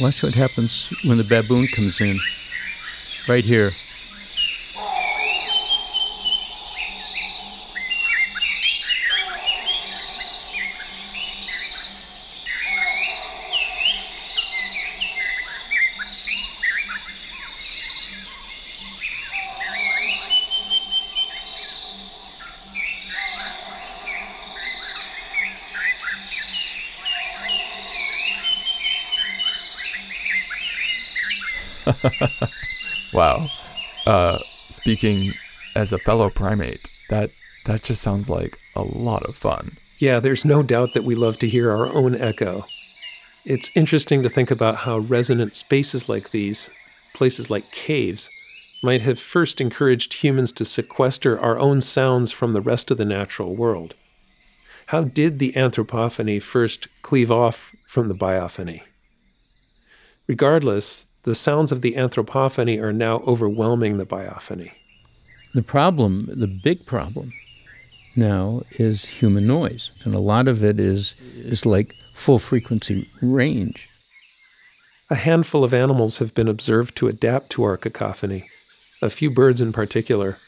[0.00, 2.18] Watch what happens when the baboon comes in.
[3.28, 3.72] Right here.
[33.12, 33.48] wow.
[34.06, 34.38] Uh,
[34.92, 35.32] speaking
[35.74, 37.30] as a fellow primate, that
[37.64, 39.78] that just sounds like a lot of fun.
[39.98, 42.66] Yeah, there's no doubt that we love to hear our own echo.
[43.46, 46.68] It's interesting to think about how resonant spaces like these,
[47.14, 48.28] places like caves,
[48.82, 53.06] might have first encouraged humans to sequester our own sounds from the rest of the
[53.06, 53.94] natural world.
[54.88, 58.82] How did the anthropophony first cleave off from the biophony?
[60.26, 64.72] Regardless, the sounds of the anthropophony are now overwhelming the biophony.
[65.54, 67.32] The problem, the big problem
[68.16, 69.90] now is human noise.
[70.04, 73.88] And a lot of it is, is like full frequency range.
[75.10, 78.48] A handful of animals have been observed to adapt to our cacophony,
[79.02, 80.38] a few birds in particular.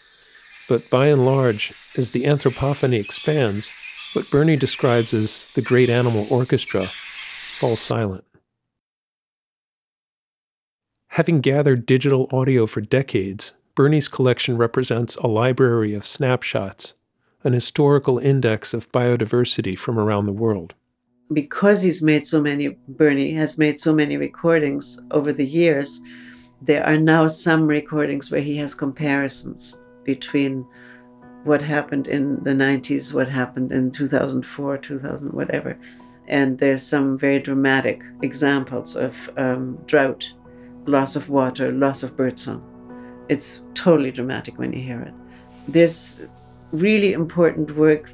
[0.68, 3.72] But by and large, as the anthropophony expands,
[4.14, 6.90] what Bernie describes as the great animal orchestra
[7.58, 8.24] falls silent.
[11.08, 16.94] Having gathered digital audio for decades, Bernie's collection represents a library of snapshots,
[17.42, 20.74] an historical index of biodiversity from around the world.
[21.32, 26.00] Because he's made so many, Bernie has made so many recordings over the years,
[26.62, 30.64] there are now some recordings where he has comparisons between
[31.42, 35.76] what happened in the 90s, what happened in 2004, 2000, whatever.
[36.28, 40.32] And there's some very dramatic examples of um, drought,
[40.86, 42.73] loss of water, loss of birdsong.
[43.28, 45.14] It's totally dramatic when you hear it.
[45.68, 46.20] There's
[46.72, 48.10] really important work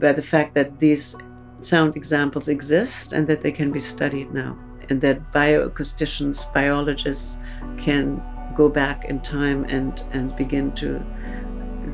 [0.00, 1.16] by the fact that these
[1.60, 7.38] sound examples exist and that they can be studied now, and that bioacousticians, biologists
[7.76, 8.22] can
[8.54, 11.02] go back in time and, and begin to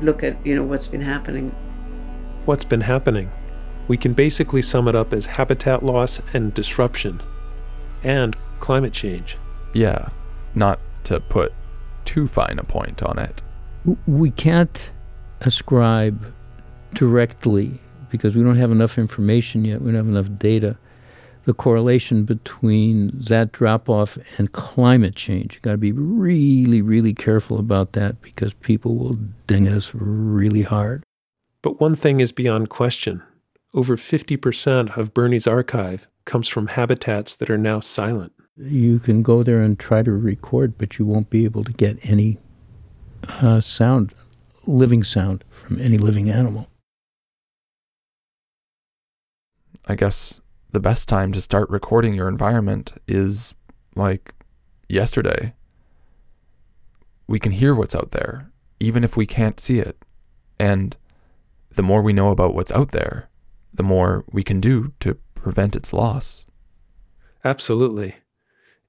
[0.01, 1.49] look at you know what's been happening.
[2.45, 3.31] What's been happening?
[3.87, 7.21] We can basically sum it up as habitat loss and disruption,
[8.03, 9.37] and climate change.
[9.73, 10.09] Yeah,
[10.55, 11.53] not to put
[12.09, 13.43] too fine a point on it.
[14.07, 14.91] We can't
[15.41, 16.33] ascribe
[16.95, 19.83] directly because we don't have enough information yet.
[19.83, 20.75] We don't have enough data.
[21.45, 25.53] The correlation between that drop off and climate change.
[25.53, 30.63] You got to be really, really careful about that because people will ding us really
[30.63, 31.03] hard.
[31.61, 33.21] But one thing is beyond question
[33.71, 38.33] over 50% of Bernie's archive comes from habitats that are now silent.
[38.61, 41.97] You can go there and try to record, but you won't be able to get
[42.03, 42.39] any
[43.27, 44.13] uh, sound,
[44.65, 46.67] living sound from any living animal.
[49.87, 50.41] I guess
[50.71, 53.55] the best time to start recording your environment is
[53.95, 54.33] like
[54.89, 55.53] yesterday.
[57.27, 59.97] We can hear what's out there, even if we can't see it.
[60.59, 60.97] And
[61.71, 63.29] the more we know about what's out there,
[63.73, 66.45] the more we can do to prevent its loss.
[67.45, 68.15] Absolutely.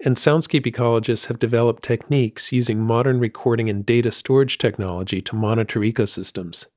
[0.02, 5.80] And soundscape ecologists have developed techniques using modern recording and data storage technology to monitor
[5.80, 6.68] ecosystems.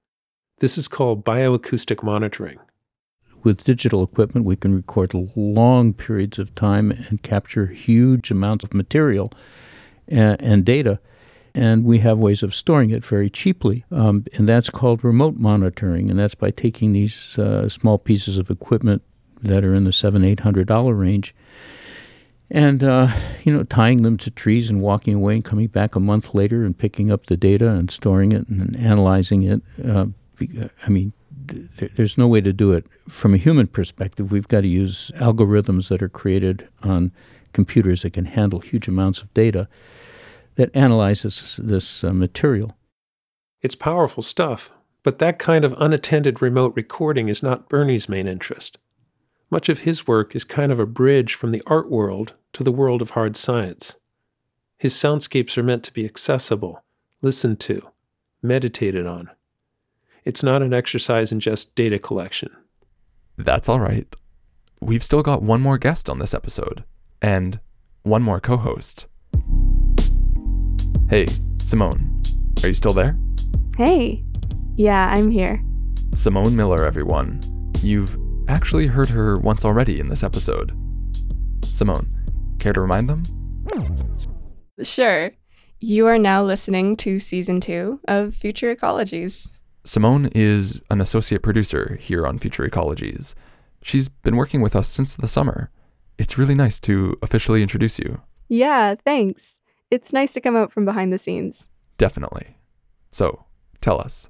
[0.59, 2.59] This is called bioacoustic monitoring.
[3.41, 8.73] With digital equipment, we can record long periods of time and capture huge amounts of
[8.73, 9.31] material
[10.09, 10.99] and, and data.
[11.55, 13.85] And we have ways of storing it very cheaply.
[13.89, 16.09] Um, and that's called remote monitoring.
[16.09, 19.01] And that's by taking these uh, small pieces of equipment
[19.41, 21.33] that are in the seven, eight hundred dollar range
[22.53, 23.07] and uh,
[23.43, 26.63] you know tying them to trees and walking away and coming back a month later
[26.63, 29.61] and picking up the data and storing it and analyzing it.
[29.83, 30.05] Uh,
[30.85, 31.13] I mean,
[31.95, 34.31] there's no way to do it from a human perspective.
[34.31, 37.11] We've got to use algorithms that are created on
[37.53, 39.67] computers that can handle huge amounts of data
[40.55, 42.77] that analyzes this uh, material.
[43.61, 48.77] It's powerful stuff, but that kind of unattended remote recording is not Bernie's main interest.
[49.53, 52.71] Much of his work is kind of a bridge from the art world to the
[52.71, 53.97] world of hard science.
[54.79, 56.83] His soundscapes are meant to be accessible,
[57.21, 57.87] listened to,
[58.41, 59.29] meditated on.
[60.25, 62.49] It's not an exercise in just data collection.
[63.37, 64.07] That's all right.
[64.81, 66.83] We've still got one more guest on this episode,
[67.21, 67.59] and
[68.01, 69.05] one more co host.
[71.11, 71.27] Hey,
[71.59, 72.23] Simone,
[72.63, 73.19] are you still there?
[73.77, 74.23] Hey.
[74.77, 75.63] Yeah, I'm here.
[76.15, 77.39] Simone Miller, everyone.
[77.83, 80.71] You've actually heard her once already in this episode.
[81.65, 82.09] Simone,
[82.59, 83.23] care to remind them?
[84.81, 85.31] Sure.
[85.79, 89.49] You are now listening to season two of Future Ecologies.
[89.83, 93.35] Simone is an associate producer here on Future Ecologies.
[93.83, 95.69] She's been working with us since the summer.
[96.17, 98.21] It's really nice to officially introduce you.
[98.47, 99.59] Yeah, thanks.
[99.91, 101.69] It's nice to come out from behind the scenes.
[101.97, 102.57] Definitely.
[103.11, 103.45] So,
[103.81, 104.29] tell us,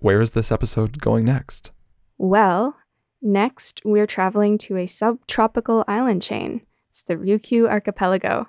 [0.00, 1.70] where is this episode going next?
[2.18, 2.74] Well,
[3.22, 6.62] next we're traveling to a subtropical island chain.
[6.88, 8.48] It's the Ryukyu Archipelago.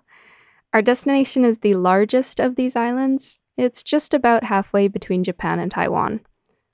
[0.74, 3.40] Our destination is the largest of these islands.
[3.58, 6.22] It's just about halfway between Japan and Taiwan.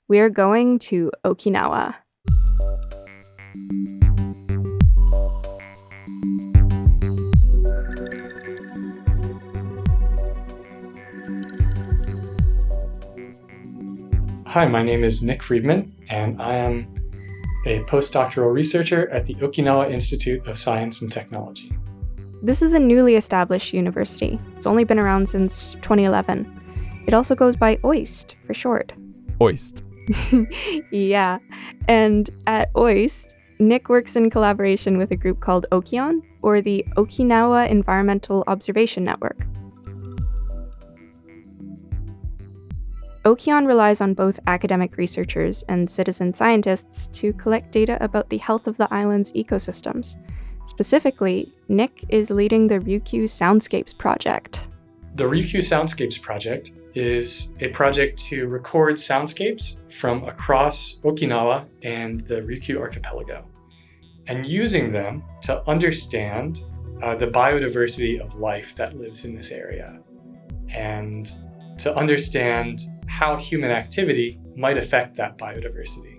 [0.06, 1.96] We are going to Okinawa.
[14.46, 16.97] Hi, my name is Nick Friedman, and I am
[17.68, 21.72] a postdoctoral researcher at the Okinawa Institute of Science and Technology.
[22.42, 24.38] This is a newly established university.
[24.56, 27.04] It's only been around since 2011.
[27.06, 28.92] It also goes by OIST for short.
[29.40, 29.82] OIST.
[30.90, 31.38] yeah.
[31.88, 37.68] And at OIST, Nick works in collaboration with a group called OKEON, or the Okinawa
[37.68, 39.38] Environmental Observation Network.
[43.28, 48.66] OKEON relies on both academic researchers and citizen scientists to collect data about the health
[48.66, 50.16] of the island's ecosystems.
[50.64, 54.68] Specifically, Nick is leading the Ryukyu Soundscapes project.
[55.16, 62.36] The Ryukyu Soundscapes project is a project to record soundscapes from across Okinawa and the
[62.36, 63.44] Ryukyu archipelago,
[64.26, 66.62] and using them to understand
[67.02, 69.98] uh, the biodiversity of life that lives in this area,
[70.70, 71.30] and
[71.76, 76.18] to understand how human activity might affect that biodiversity.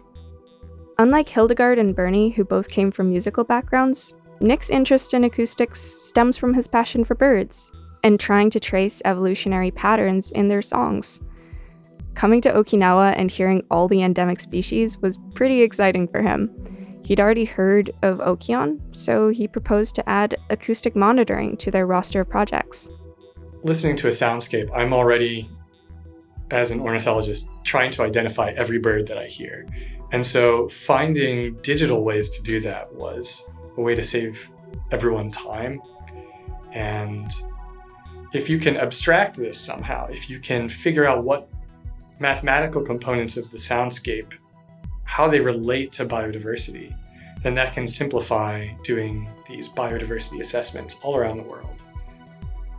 [0.97, 6.37] Unlike Hildegard and Bernie, who both came from musical backgrounds, Nick's interest in acoustics stems
[6.37, 7.71] from his passion for birds
[8.03, 11.21] and trying to trace evolutionary patterns in their songs.
[12.15, 16.49] Coming to Okinawa and hearing all the endemic species was pretty exciting for him.
[17.05, 22.21] He'd already heard of OKEON, so he proposed to add acoustic monitoring to their roster
[22.21, 22.89] of projects.
[23.63, 25.49] Listening to a soundscape, I'm already,
[26.51, 29.67] as an ornithologist, trying to identify every bird that I hear.
[30.11, 33.47] And so finding digital ways to do that was
[33.77, 34.49] a way to save
[34.91, 35.81] everyone time.
[36.71, 37.31] And
[38.33, 41.49] if you can abstract this somehow, if you can figure out what
[42.19, 44.33] mathematical components of the soundscape,
[45.03, 46.95] how they relate to biodiversity,
[47.43, 51.83] then that can simplify doing these biodiversity assessments all around the world.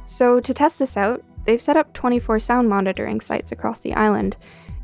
[0.04, 4.36] So, to test this out, they've set up 24 sound monitoring sites across the island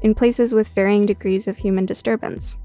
[0.03, 2.57] in places with varying degrees of human disturbance.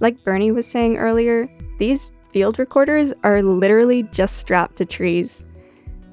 [0.00, 1.48] Like Bernie was saying earlier,
[1.78, 5.44] these field recorders are literally just strapped to trees.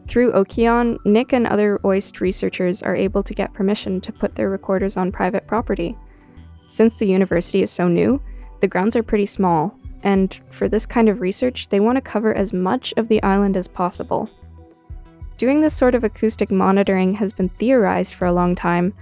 [0.08, 4.50] Through OKEON, Nick and other OIST researchers are able to get permission to put their
[4.50, 5.98] recorders on private property.
[6.68, 8.22] Since the university is so new,
[8.60, 12.34] the grounds are pretty small, and for this kind of research, they want to cover
[12.34, 14.30] as much of the island as possible.
[15.44, 18.94] Doing this sort of acoustic monitoring has been theorized for a long time,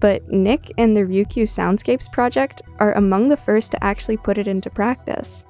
[0.00, 4.48] but Nick and the Ryukyu Soundscapes project are among the first to actually put it
[4.48, 5.44] into practice.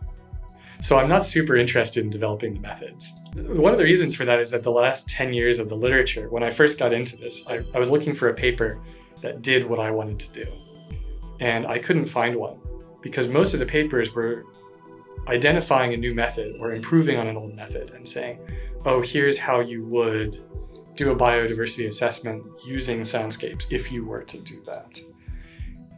[0.82, 3.10] So I'm not super interested in developing the methods.
[3.36, 6.28] One of the reasons for that is that the last 10 years of the literature,
[6.28, 8.82] when I first got into this, I, I was looking for a paper
[9.22, 10.52] that did what I wanted to do.
[11.40, 12.58] And I couldn't find one
[13.00, 14.44] because most of the papers were
[15.26, 18.38] identifying a new method or improving on an old method and saying,
[18.84, 20.42] oh, here's how you would
[20.96, 25.00] do a biodiversity assessment using soundscapes if you were to do that.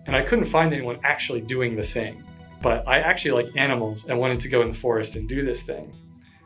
[0.07, 2.23] And I couldn't find anyone actually doing the thing
[2.63, 5.63] but I actually like animals and wanted to go in the forest and do this
[5.63, 5.95] thing.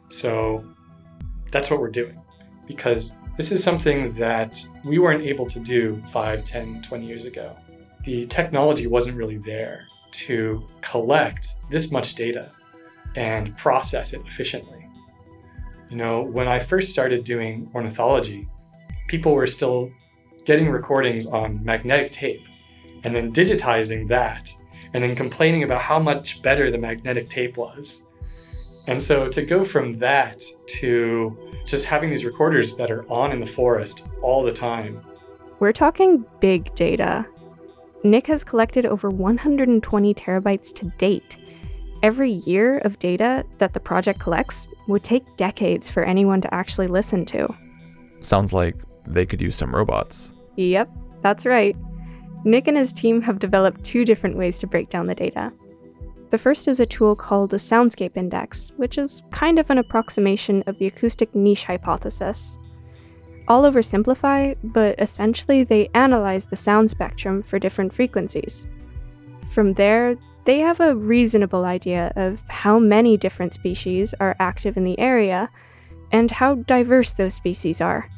[0.09, 0.64] So
[1.51, 2.20] that's what we're doing
[2.66, 7.57] because this is something that we weren't able to do 5, 10, 20 years ago.
[8.05, 12.51] The technology wasn't really there to collect this much data
[13.16, 14.80] and process it efficiently.
[15.91, 18.49] You know, when I first started doing ornithology,
[19.09, 19.91] people were still
[20.45, 22.47] getting recordings on magnetic tape
[23.03, 24.53] and then digitizing that
[24.95, 28.03] and then complaining about how much better the magnetic tape was.
[28.86, 30.43] And so to go from that
[30.80, 31.36] to
[31.66, 35.03] just having these recorders that are on in the forest all the time.
[35.59, 37.26] We're talking big data.
[38.03, 41.36] Nick has collected over 120 terabytes to date.
[42.03, 46.87] Every year of data that the project collects would take decades for anyone to actually
[46.87, 47.55] listen to.
[48.21, 48.77] Sounds like
[49.07, 50.33] they could use some robots.
[50.57, 50.91] Yep,
[51.23, 51.77] that's right.
[52.45, 55.53] Nick and his team have developed two different ways to break down the data.
[56.31, 60.63] The first is a tool called the Soundscape Index, which is kind of an approximation
[60.67, 62.57] of the acoustic niche hypothesis.
[63.49, 68.67] I'll oversimplify, but essentially they analyze the sound spectrum for different frequencies.
[69.51, 74.84] From there, they have a reasonable idea of how many different species are active in
[74.84, 75.51] the area
[76.12, 78.09] and how diverse those species are.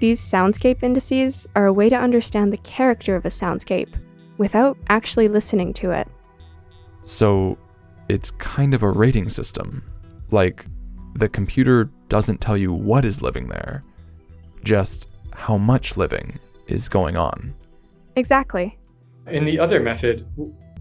[0.00, 3.94] These soundscape indices are a way to understand the character of a soundscape
[4.38, 6.08] without actually listening to it.
[7.04, 7.58] So
[8.08, 9.84] it's kind of a rating system.
[10.30, 10.66] Like,
[11.14, 13.84] the computer doesn't tell you what is living there,
[14.64, 17.54] just how much living is going on.
[18.16, 18.78] Exactly.
[19.26, 20.26] In the other method,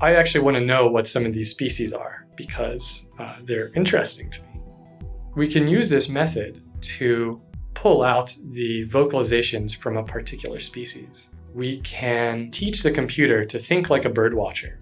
[0.02, 4.32] I actually want to know what some of these species are because uh, they're interesting
[4.32, 4.62] to me.
[5.36, 6.64] We can use this method
[6.97, 7.39] to
[7.76, 11.30] pull out the vocalizations from a particular species.
[11.54, 14.80] We can teach the computer to think like a bird watcher.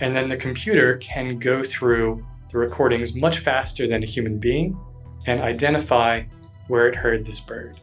[0.00, 4.76] And then the computer can go through the recordings much faster than a human being
[5.26, 6.24] and identify
[6.66, 7.80] where it heard this bird.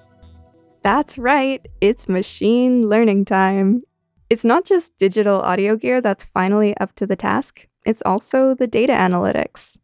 [0.82, 3.82] That's right, it's machine learning time.
[4.30, 8.68] It's not just digital audio gear that's finally up to the task, it's also the
[8.68, 9.78] data analytics.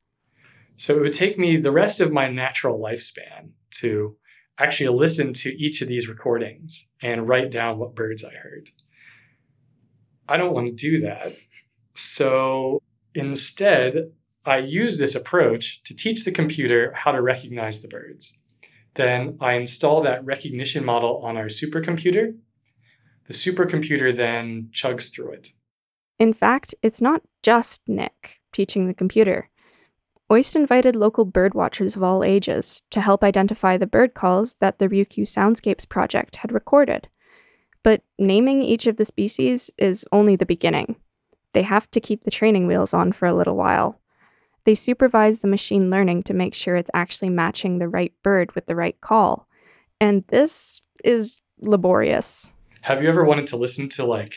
[0.78, 3.50] So it would take me the rest of my natural lifespan
[3.82, 4.16] to
[4.58, 8.70] actually listen to each of these recordings and write down what birds I heard.
[10.28, 11.36] I don't want to do that.
[11.96, 12.82] So
[13.14, 14.12] instead,
[14.46, 18.40] I use this approach to teach the computer how to recognize the birds.
[18.96, 22.36] Then I install that recognition model on our supercomputer.
[23.30, 25.50] The supercomputer then chugs through it.
[26.18, 29.52] In fact, it's not just Nick teaching the computer.
[30.32, 34.80] OIST invited local bird watchers of all ages to help identify the bird calls that
[34.80, 37.08] the Ryukyu Soundscapes project had recorded.
[37.84, 40.96] But naming each of the species is only the beginning.
[41.54, 44.02] They have to keep the training wheels on for a little while.
[44.64, 48.66] They supervise the machine learning to make sure it's actually matching the right bird with
[48.66, 49.48] the right call.
[50.02, 52.50] And this is laborious.
[52.82, 54.36] Have you ever wanted to listen to like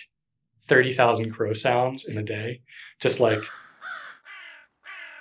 [0.69, 2.63] 30,000 crow sounds in a day?
[3.01, 3.41] Just like,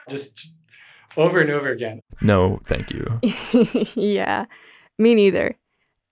[0.09, 0.55] just
[1.17, 2.01] over and over again.
[2.21, 3.19] No, thank you.
[3.95, 4.45] yeah,
[4.97, 5.57] me neither.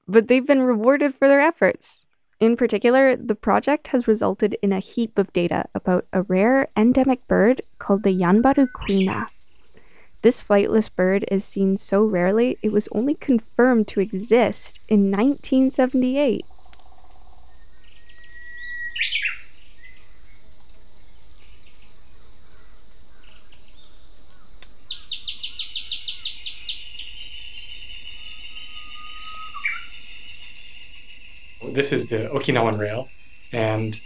[0.08, 2.08] But they've been rewarded for their efforts.
[2.40, 7.28] In particular, the project has resulted in a heap of data about a rare endemic
[7.28, 9.28] bird called the Yanbaru kuina.
[10.22, 16.46] This flightless bird is seen so rarely it was only confirmed to exist in 1978.
[31.62, 33.08] This is the Okinawan rail,
[33.54, 34.00] and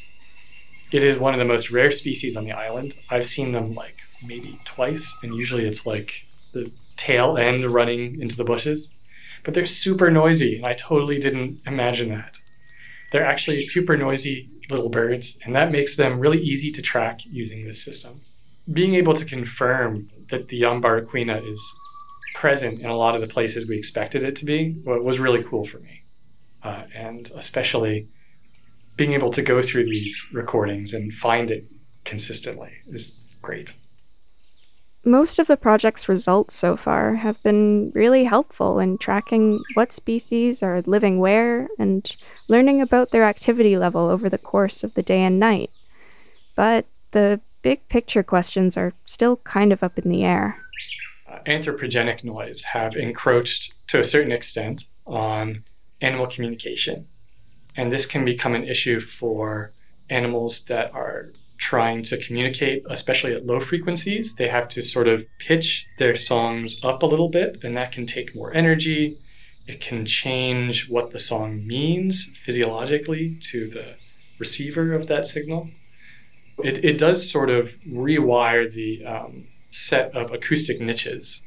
[0.92, 2.94] it is one of the most rare species on the island.
[3.10, 8.36] I've seen them like maybe twice, and usually it's like the tail end running into
[8.36, 8.92] the bushes.
[9.44, 12.38] But they're super noisy, and I totally didn't imagine that.
[13.12, 17.66] They're actually super noisy little birds, and that makes them really easy to track using
[17.66, 18.22] this system.
[18.72, 21.62] Being able to confirm that the Yanbaru kuina is
[22.36, 25.66] present in a lot of the places we expected it to be was really cool
[25.66, 26.04] for me
[26.64, 28.08] uh, and especially
[28.96, 31.66] being able to go through these recordings and find it
[32.06, 33.74] consistently is great.
[35.06, 40.64] Most of the project's results so far have been really helpful in tracking what species
[40.64, 42.10] are living where and
[42.48, 45.70] learning about their activity level over the course of the day and night.
[46.56, 50.60] But the big picture questions are still kind of up in the air.
[51.28, 55.64] Uh, anthropogenic noise have encroached to a certain extent on
[56.00, 57.08] animal communication.
[57.76, 59.74] And this can become an issue for
[60.10, 61.30] animals that are
[61.64, 64.36] trying to communicate, especially at low frequencies.
[64.36, 68.06] They have to sort of pitch their songs up a little bit, and that can
[68.06, 69.18] take more energy.
[69.66, 73.96] It can change what the song means physiologically to the
[74.40, 75.70] receiver of that signal.
[76.62, 81.46] It, it does sort of rewire the um, set of acoustic niches,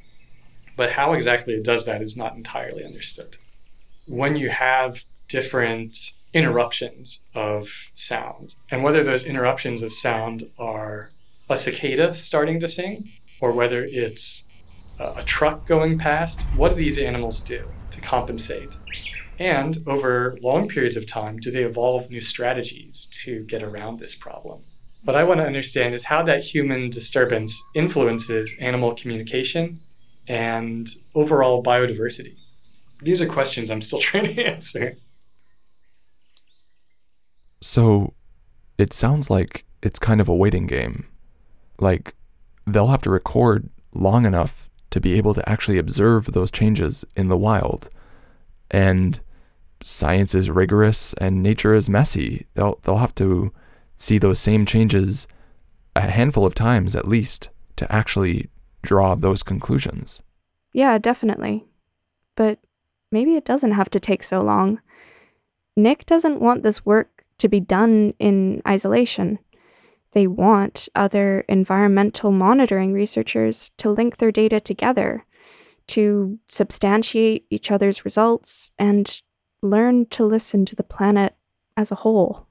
[0.77, 3.37] but how exactly it does that is not entirely understood
[4.07, 11.09] when you have different interruptions of sound, and whether those interruptions of sound are
[11.49, 13.03] a cicada starting to sing
[13.41, 14.65] or whether it's
[15.01, 18.77] a truck going past, what do these animals do to compensate?
[19.39, 24.15] And over long periods of time, do they evolve new strategies to get around this
[24.15, 24.63] problem?
[25.05, 29.81] What I want to understand is how that human disturbance influences animal communication
[30.29, 32.37] and overall biodiversity.
[33.01, 34.99] These are questions I'm still trying to answer.
[37.61, 38.15] So
[38.79, 41.07] it sounds like it's kind of a waiting game.
[41.79, 42.15] Like
[42.67, 47.29] they'll have to record long enough to be able to actually observe those changes in
[47.29, 47.91] the wild.
[48.71, 49.21] And
[49.83, 52.47] science is rigorous and nature is messy.
[52.55, 53.53] They'll they'll have to
[53.97, 55.27] see those same changes
[55.95, 58.51] a handful of times at least to actually
[58.83, 60.23] draw those conclusions.
[60.73, 61.65] Yeah, definitely.
[62.35, 62.59] But
[63.11, 64.81] maybe it doesn't have to take so long.
[65.77, 69.39] Nick doesn't want this work to be done in isolation.
[70.13, 75.27] They want other environmental monitoring researchers to link their data together,
[75.89, 79.21] to substantiate each other's results, and
[79.63, 81.37] learn to listen to the planet
[81.77, 82.47] as a whole.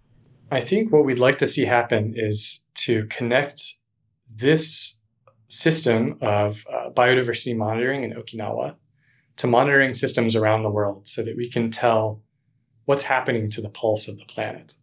[0.52, 3.64] I think what we'd like to see happen is to connect
[4.30, 5.00] this
[5.48, 8.76] system of uh, biodiversity monitoring in Okinawa
[9.38, 12.22] to monitoring systems around the world so that we can tell
[12.86, 14.74] what's happening to the pulse of the planet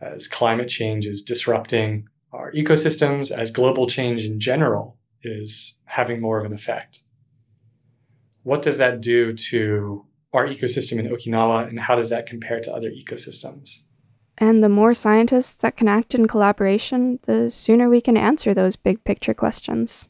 [0.00, 6.38] as climate change is disrupting our ecosystems, as global change in general is having more
[6.38, 7.00] of an effect.
[8.42, 12.72] What does that do to our ecosystem in Okinawa, and how does that compare to
[12.72, 13.80] other ecosystems?
[14.38, 18.76] And the more scientists that can act in collaboration, the sooner we can answer those
[18.76, 20.08] big picture questions.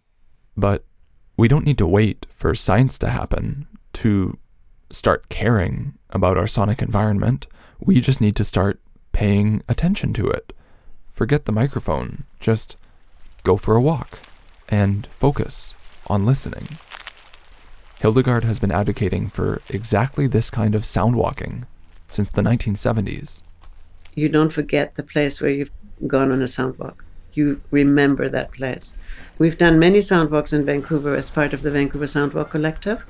[0.57, 0.85] But
[1.37, 4.37] we don't need to wait for science to happen to
[4.91, 7.47] start caring about our sonic environment.
[7.81, 8.81] We just need to start
[9.13, 10.53] paying attention to it.
[11.13, 12.25] Forget the microphone.
[12.41, 12.77] Just
[13.43, 14.19] go for a walk.
[14.69, 15.75] and focus
[16.09, 16.79] on listening.
[18.01, 21.67] Hildegard has been advocating for exactly this kind of sound walking
[22.09, 23.43] since the 1970s.
[24.15, 25.71] You don't forget the place where you've
[26.07, 27.05] gone on a sound walk.
[27.33, 28.97] You remember that place.
[29.39, 33.05] We've done many sound walks in Vancouver as part of the Vancouver Soundwalk Collective.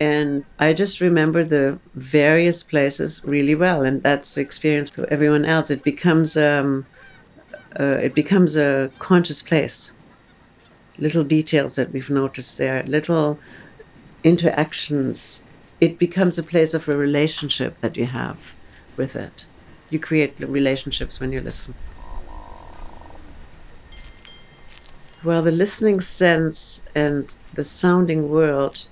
[0.00, 5.44] And I just remember the various places really well, and that's the experience for everyone
[5.44, 5.70] else.
[5.70, 6.86] It becomes um,
[7.78, 9.92] uh, it becomes a conscious place.
[10.98, 13.38] Little details that we've noticed there, little
[14.24, 15.44] interactions.
[15.82, 18.54] It becomes a place of a relationship that you have
[18.96, 19.44] with it.
[19.90, 21.74] You create relationships when you listen.
[25.22, 28.88] Well, the listening sense and the sounding world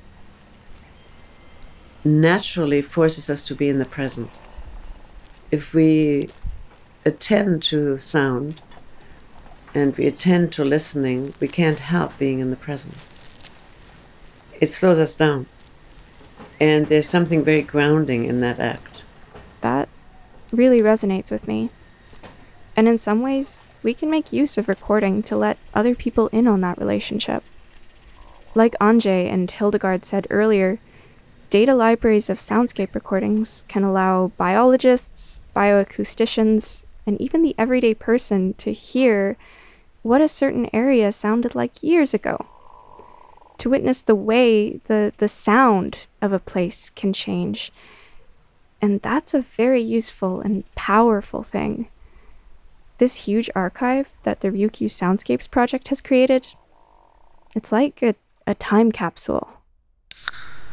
[2.04, 4.30] naturally forces us to be in the present.
[5.50, 6.30] If we
[7.04, 8.60] attend to sound
[9.74, 12.94] and we attend to listening, we can't help being in the present.
[14.60, 15.46] It slows us down.
[16.60, 19.04] And there's something very grounding in that act.
[19.60, 19.88] That
[20.50, 21.70] really resonates with me.
[22.74, 26.48] And in some ways, we can make use of recording to let other people in
[26.48, 27.44] on that relationship.
[28.54, 30.80] Like Andrzej and Hildegard said earlier,
[31.50, 38.72] data libraries of soundscape recordings can allow biologists, bioacousticians, and even the everyday person to
[38.72, 39.36] hear
[40.02, 42.46] what a certain area sounded like years ago.
[43.58, 47.72] To witness the way the, the sound of a place can change.
[48.80, 51.88] And that's a very useful and powerful thing.
[52.98, 56.46] This huge archive that the Ryukyu Soundscapes project has created,
[57.54, 58.14] it's like a,
[58.46, 59.48] a time capsule.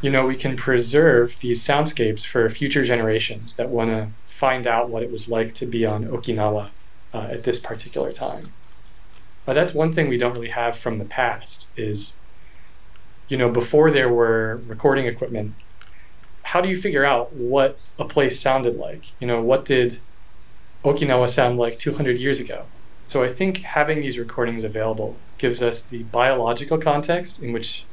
[0.06, 4.88] You know, we can preserve these soundscapes for future generations that want to find out
[4.88, 6.70] what it was like to be on Okinawa
[7.12, 8.44] uh, at this particular time.
[9.46, 12.20] But that's one thing we don't really have from the past is,
[13.30, 15.56] you know, before there were recording equipment,
[16.44, 19.20] how do you figure out what a place sounded like?
[19.20, 19.98] You know, what did
[20.84, 22.66] Okinawa sound like 200 years ago.
[23.08, 27.86] So I think having these recordings available gives us the biological context in which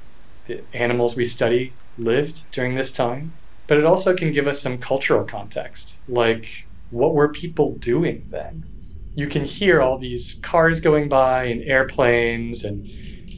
[0.47, 3.33] the animals we study lived during this time,
[3.67, 8.65] but it also can give us some cultural context, like what were people doing then?
[9.15, 12.89] You can hear all these cars going by and airplanes, and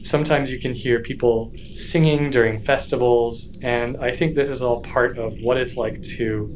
[0.05, 5.17] sometimes you can hear people singing during festivals, and I think this is all part
[5.17, 6.53] of what it's like to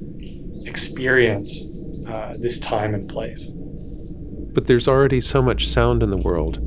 [0.65, 1.73] experience
[2.07, 3.49] uh, this time and place.
[4.53, 6.59] But there's already so much sound in the world.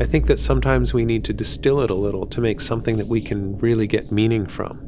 [0.00, 3.06] I think that sometimes we need to distill it a little to make something that
[3.06, 4.80] we can really get meaning from.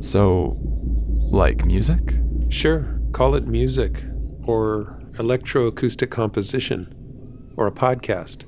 [0.00, 0.56] So,
[1.32, 2.14] like music?
[2.48, 4.04] Sure, call it music,
[4.44, 6.94] or electroacoustic composition,
[7.56, 8.44] or a podcast.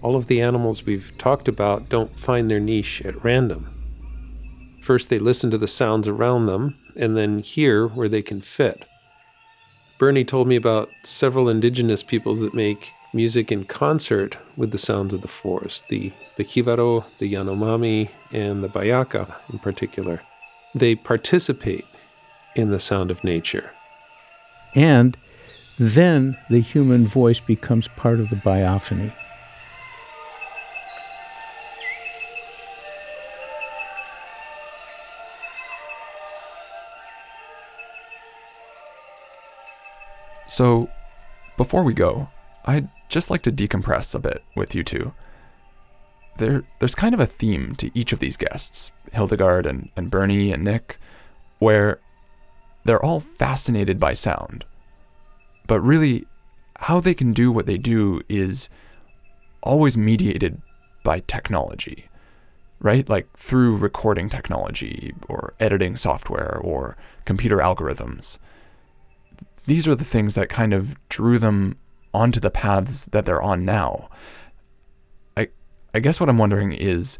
[0.00, 3.68] All of the animals we've talked about don't find their niche at random.
[4.84, 8.84] First, they listen to the sounds around them, and then hear where they can fit.
[9.98, 15.12] Bernie told me about several indigenous peoples that make music in concert with the sounds
[15.12, 20.20] of the forest the, the Kivaro, the Yanomami, and the Bayaka in particular.
[20.74, 21.84] They participate
[22.54, 23.70] in the sound of nature.
[24.74, 25.16] And
[25.78, 29.12] then the human voice becomes part of the biophony.
[40.46, 40.90] So,
[41.56, 42.28] before we go,
[42.64, 45.12] I'd just like to decompress a bit with you two.
[46.38, 50.52] There, there's kind of a theme to each of these guests, Hildegard and, and Bernie
[50.52, 50.96] and Nick,
[51.58, 51.98] where
[52.84, 54.64] they're all fascinated by sound.
[55.66, 56.26] But really,
[56.76, 58.68] how they can do what they do is
[59.62, 60.60] always mediated
[61.04, 62.06] by technology,
[62.80, 63.08] right?
[63.08, 66.96] Like through recording technology or editing software or
[67.26, 68.38] computer algorithms
[69.66, 71.76] these are the things that kind of drew them
[72.12, 74.08] onto the paths that they're on now.
[75.36, 75.48] I
[75.94, 77.18] I guess what I'm wondering is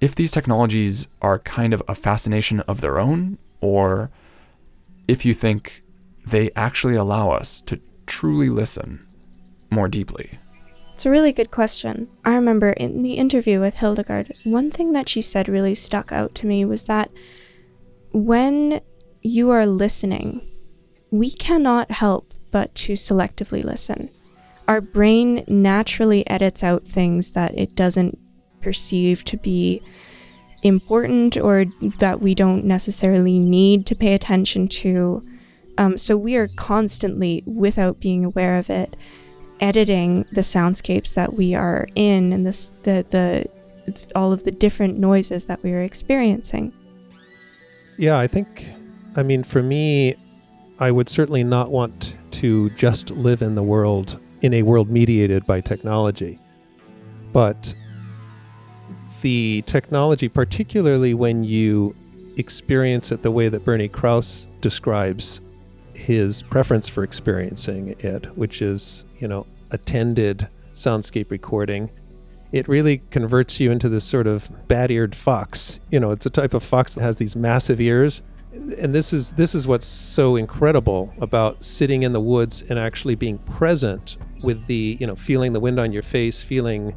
[0.00, 4.10] if these technologies are kind of a fascination of their own or
[5.08, 5.82] if you think
[6.26, 9.04] they actually allow us to truly listen
[9.70, 10.38] more deeply.
[10.92, 12.08] It's a really good question.
[12.24, 16.34] I remember in the interview with Hildegard, one thing that she said really stuck out
[16.36, 17.10] to me was that
[18.12, 18.80] when
[19.22, 20.46] you are listening,
[21.10, 24.10] we cannot help but to selectively listen.
[24.66, 28.18] Our brain naturally edits out things that it doesn't
[28.60, 29.82] perceive to be
[30.62, 31.66] important or
[31.98, 35.22] that we don't necessarily need to pay attention to.
[35.78, 38.96] Um, so we are constantly, without being aware of it,
[39.60, 43.46] editing the soundscapes that we are in and this the the
[44.14, 46.72] all of the different noises that we are experiencing.
[47.96, 48.66] Yeah, I think
[49.16, 50.14] I mean for me
[50.78, 55.44] I would certainly not want to just live in the world in a world mediated
[55.46, 56.38] by technology.
[57.32, 57.74] But
[59.22, 61.96] the technology particularly when you
[62.36, 65.40] experience it the way that Bernie Krause describes
[65.92, 71.90] his preference for experiencing it, which is, you know, attended soundscape recording,
[72.52, 75.80] it really converts you into this sort of bat-eared fox.
[75.90, 78.22] You know, it's a type of fox that has these massive ears.
[78.78, 83.14] And this is this is what's so incredible about sitting in the woods and actually
[83.14, 86.94] being present with the, you know, feeling the wind on your face, feeling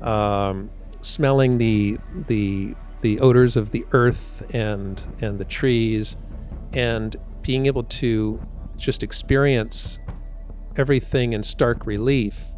[0.00, 6.16] um, smelling the the the odors of the earth and and the trees
[6.72, 8.40] and being able to
[8.76, 9.98] just experience
[10.76, 12.52] everything in stark relief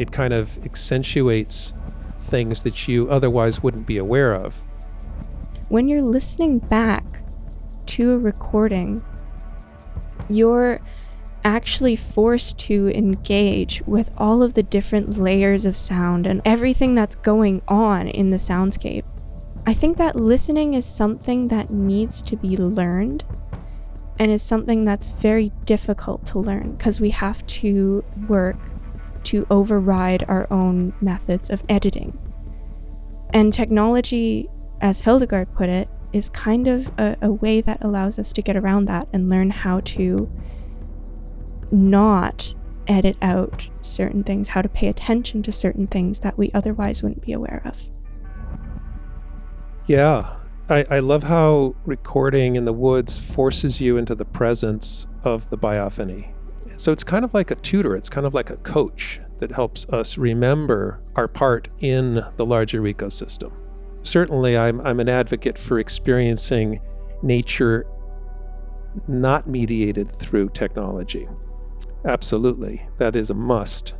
[0.00, 1.74] it kind of accentuates
[2.20, 4.62] things that you otherwise wouldn't be aware of.
[5.68, 7.22] When you're listening back
[7.90, 9.04] to a recording
[10.28, 10.80] you're
[11.42, 17.14] actually forced to engage with all of the different layers of sound and everything that's
[17.16, 19.04] going on in the soundscape
[19.66, 23.24] I think that listening is something that needs to be learned
[24.18, 28.56] and is something that's very difficult to learn because we have to work
[29.24, 32.18] to override our own methods of editing.
[33.32, 34.48] And technology,
[34.80, 38.56] as Hildegard put it, is kind of a, a way that allows us to get
[38.56, 40.30] around that and learn how to
[41.70, 42.54] not
[42.86, 47.22] edit out certain things, how to pay attention to certain things that we otherwise wouldn't
[47.22, 47.90] be aware of.
[49.86, 50.36] Yeah.
[50.68, 55.58] I, I love how recording in the woods forces you into the presence of the
[55.58, 56.32] biophony.
[56.76, 59.86] So it's kind of like a tutor, it's kind of like a coach that helps
[59.88, 63.52] us remember our part in the larger ecosystem.
[64.02, 66.80] Certainly, I'm, I'm an advocate for experiencing
[67.22, 67.86] nature
[69.06, 71.28] not mediated through technology.
[72.04, 73.94] Absolutely, that is a must.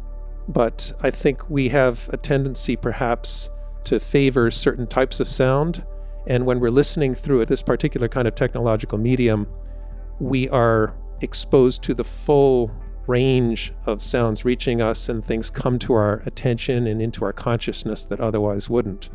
[0.49, 3.51] But I think we have a tendency, perhaps,
[3.85, 5.85] to favor certain types of sound.
[6.27, 9.47] And when we're listening through this particular kind of technological medium,
[10.19, 12.71] we are exposed to the full
[13.07, 18.05] range of sounds reaching us, and things come to our attention and into our consciousness
[18.07, 19.11] that otherwise wouldn't.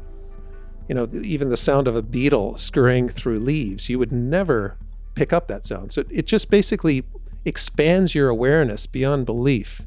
[0.88, 4.78] You know, even the sound of a beetle scurrying through leaves, you would never
[5.16, 5.92] pick up that sound.
[5.92, 7.04] So it just basically
[7.44, 9.82] expands your awareness beyond belief.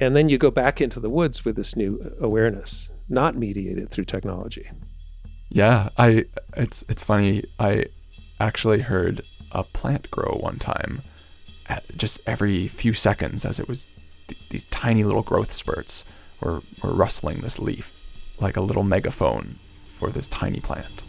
[0.00, 3.90] And then you go back into the woods with this new uh, awareness not mediated
[3.90, 4.68] through technology.
[5.48, 6.24] Yeah, I
[6.56, 7.44] it's it's funny.
[7.58, 7.86] I
[8.40, 9.20] actually heard
[9.52, 11.02] a plant grow one time,
[11.96, 13.86] just every few seconds as it was
[14.28, 16.04] th- these tiny little growth spurts
[16.40, 17.92] were were rustling this leaf
[18.42, 21.02] like a little megaphone for this tiny plant,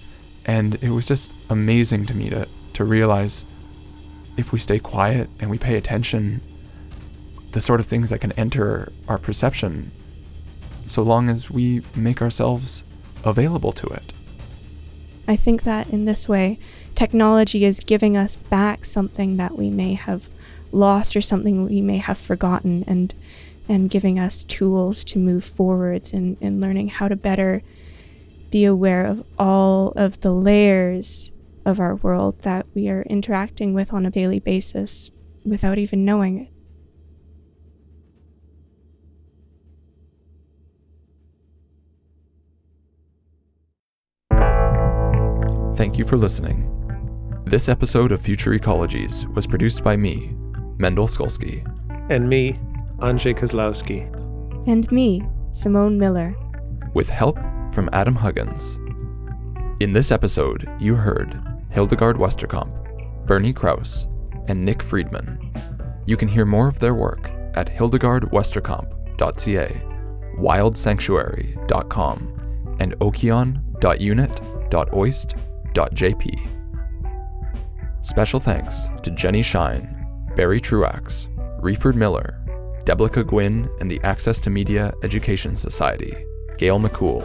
[0.45, 3.45] and it was just amazing to me to to realize
[4.37, 6.41] if we stay quiet and we pay attention,
[7.51, 9.91] the sort of things that can enter our perception
[10.87, 12.83] so long as we make ourselves
[13.23, 14.13] available to it.
[15.27, 16.59] I think that in this way,
[16.95, 20.29] technology is giving us back something that we may have
[20.71, 23.13] lost or something we may have forgotten and
[23.67, 27.61] and giving us tools to move forwards and, and learning how to better
[28.51, 31.31] be aware of all of the layers
[31.65, 35.09] of our world that we are interacting with on a daily basis
[35.45, 36.49] without even knowing it.
[45.75, 46.69] Thank you for listening.
[47.45, 50.33] This episode of Future Ecologies was produced by me,
[50.77, 51.67] Mendel Skulski.
[52.09, 52.55] And me,
[52.99, 54.09] Andrzej Kozlowski.
[54.67, 56.35] And me, Simone Miller.
[56.93, 57.39] With help
[57.73, 58.77] from Adam Huggins.
[59.79, 61.39] In this episode, you heard
[61.69, 64.07] Hildegard Westerkamp, Bernie Krause,
[64.47, 65.51] and Nick Friedman.
[66.05, 69.81] You can hear more of their work at hildegardwesterkamp.ca,
[70.39, 76.49] wildsanctuary.com, and okeon.unit.oist.com jp.
[78.01, 81.27] Special thanks to Jenny Shine, Barry Truax,
[81.61, 82.42] Reeford Miller,
[82.85, 86.25] Deblica Gwynn and the Access to Media Education Society,
[86.57, 87.23] Gail McCool,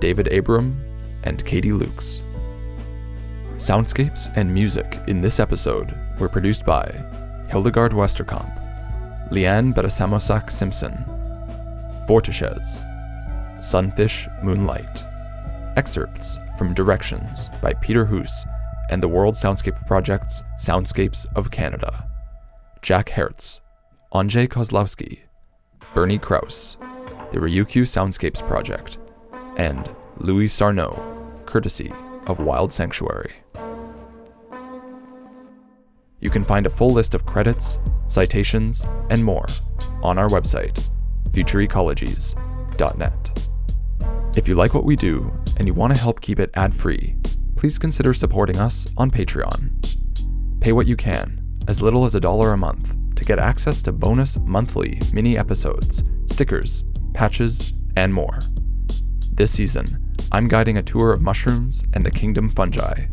[0.00, 0.80] David Abram,
[1.24, 2.22] and Katie Lukes.
[3.56, 6.86] Soundscapes and music in this episode were produced by
[7.48, 10.92] Hildegard Westerkamp, Leanne Betasamosake Simpson,
[12.06, 12.84] Vortices,
[13.60, 15.04] Sunfish Moonlight.
[15.76, 18.46] Excerpts from Directions by Peter Huse
[18.90, 22.08] and the World Soundscape Project's Soundscapes of Canada.
[22.82, 23.60] Jack Hertz,
[24.12, 25.20] Andrzej Kozlowski,
[25.94, 26.76] Bernie Krause,
[27.30, 28.98] the Ryukyu Soundscapes Project,
[29.56, 31.92] and Louis Sarno, courtesy
[32.26, 33.32] of Wild Sanctuary.
[36.18, 39.46] You can find a full list of credits, citations, and more
[40.02, 40.90] on our website,
[41.30, 43.48] futureecologies.net.
[44.36, 47.14] If you like what we do and you want to help keep it ad free,
[47.54, 49.70] please consider supporting us on Patreon.
[50.60, 53.92] Pay what you can, as little as a dollar a month, to get access to
[53.92, 58.40] bonus monthly mini episodes, stickers, patches, and more.
[59.34, 63.08] This season, I'm guiding a tour of mushrooms and the kingdom fungi.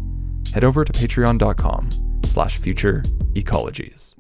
[0.54, 3.04] Head over to patreon.com slash future
[3.34, 4.16] ecologies.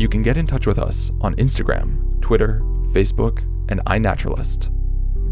[0.00, 2.60] You can get in touch with us on Instagram, Twitter,
[2.92, 4.72] Facebook, and iNaturalist.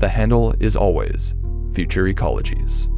[0.00, 1.32] The handle is always
[1.72, 2.88] Future Ecologies.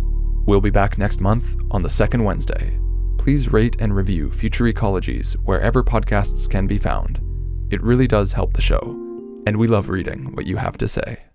[0.45, 2.81] We'll be back next month on the second Wednesday.
[3.29, 7.21] Please rate and review Future Ecologies wherever podcasts can be found.
[7.71, 8.81] It really does help the show,
[9.47, 11.28] and we love reading what you have to say.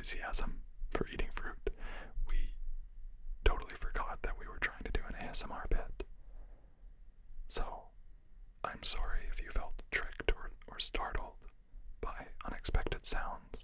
[0.00, 1.68] enthusiasm for eating fruit,
[2.26, 2.54] we
[3.44, 6.06] totally forgot that we were trying to do an ASMR bit.
[7.48, 7.64] So,
[8.64, 11.34] I'm sorry if you felt tricked or, or startled
[12.00, 13.62] by unexpected sounds.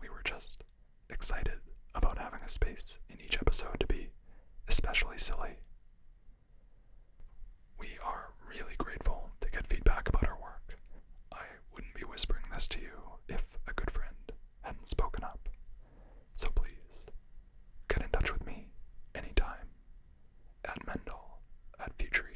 [0.00, 0.64] We were just
[1.10, 1.60] excited
[1.94, 4.08] about having a space in each episode to be
[4.68, 5.58] especially silly.
[7.78, 10.78] We are really grateful to get feedback about our work.
[11.30, 11.44] I
[11.74, 14.32] wouldn't be whispering this to you if a good friend
[14.62, 15.41] hadn't spoken up.
[16.42, 17.06] So please,
[17.86, 18.66] get in touch with me
[19.14, 19.68] anytime.
[20.64, 21.38] At Mendel
[21.78, 22.31] at future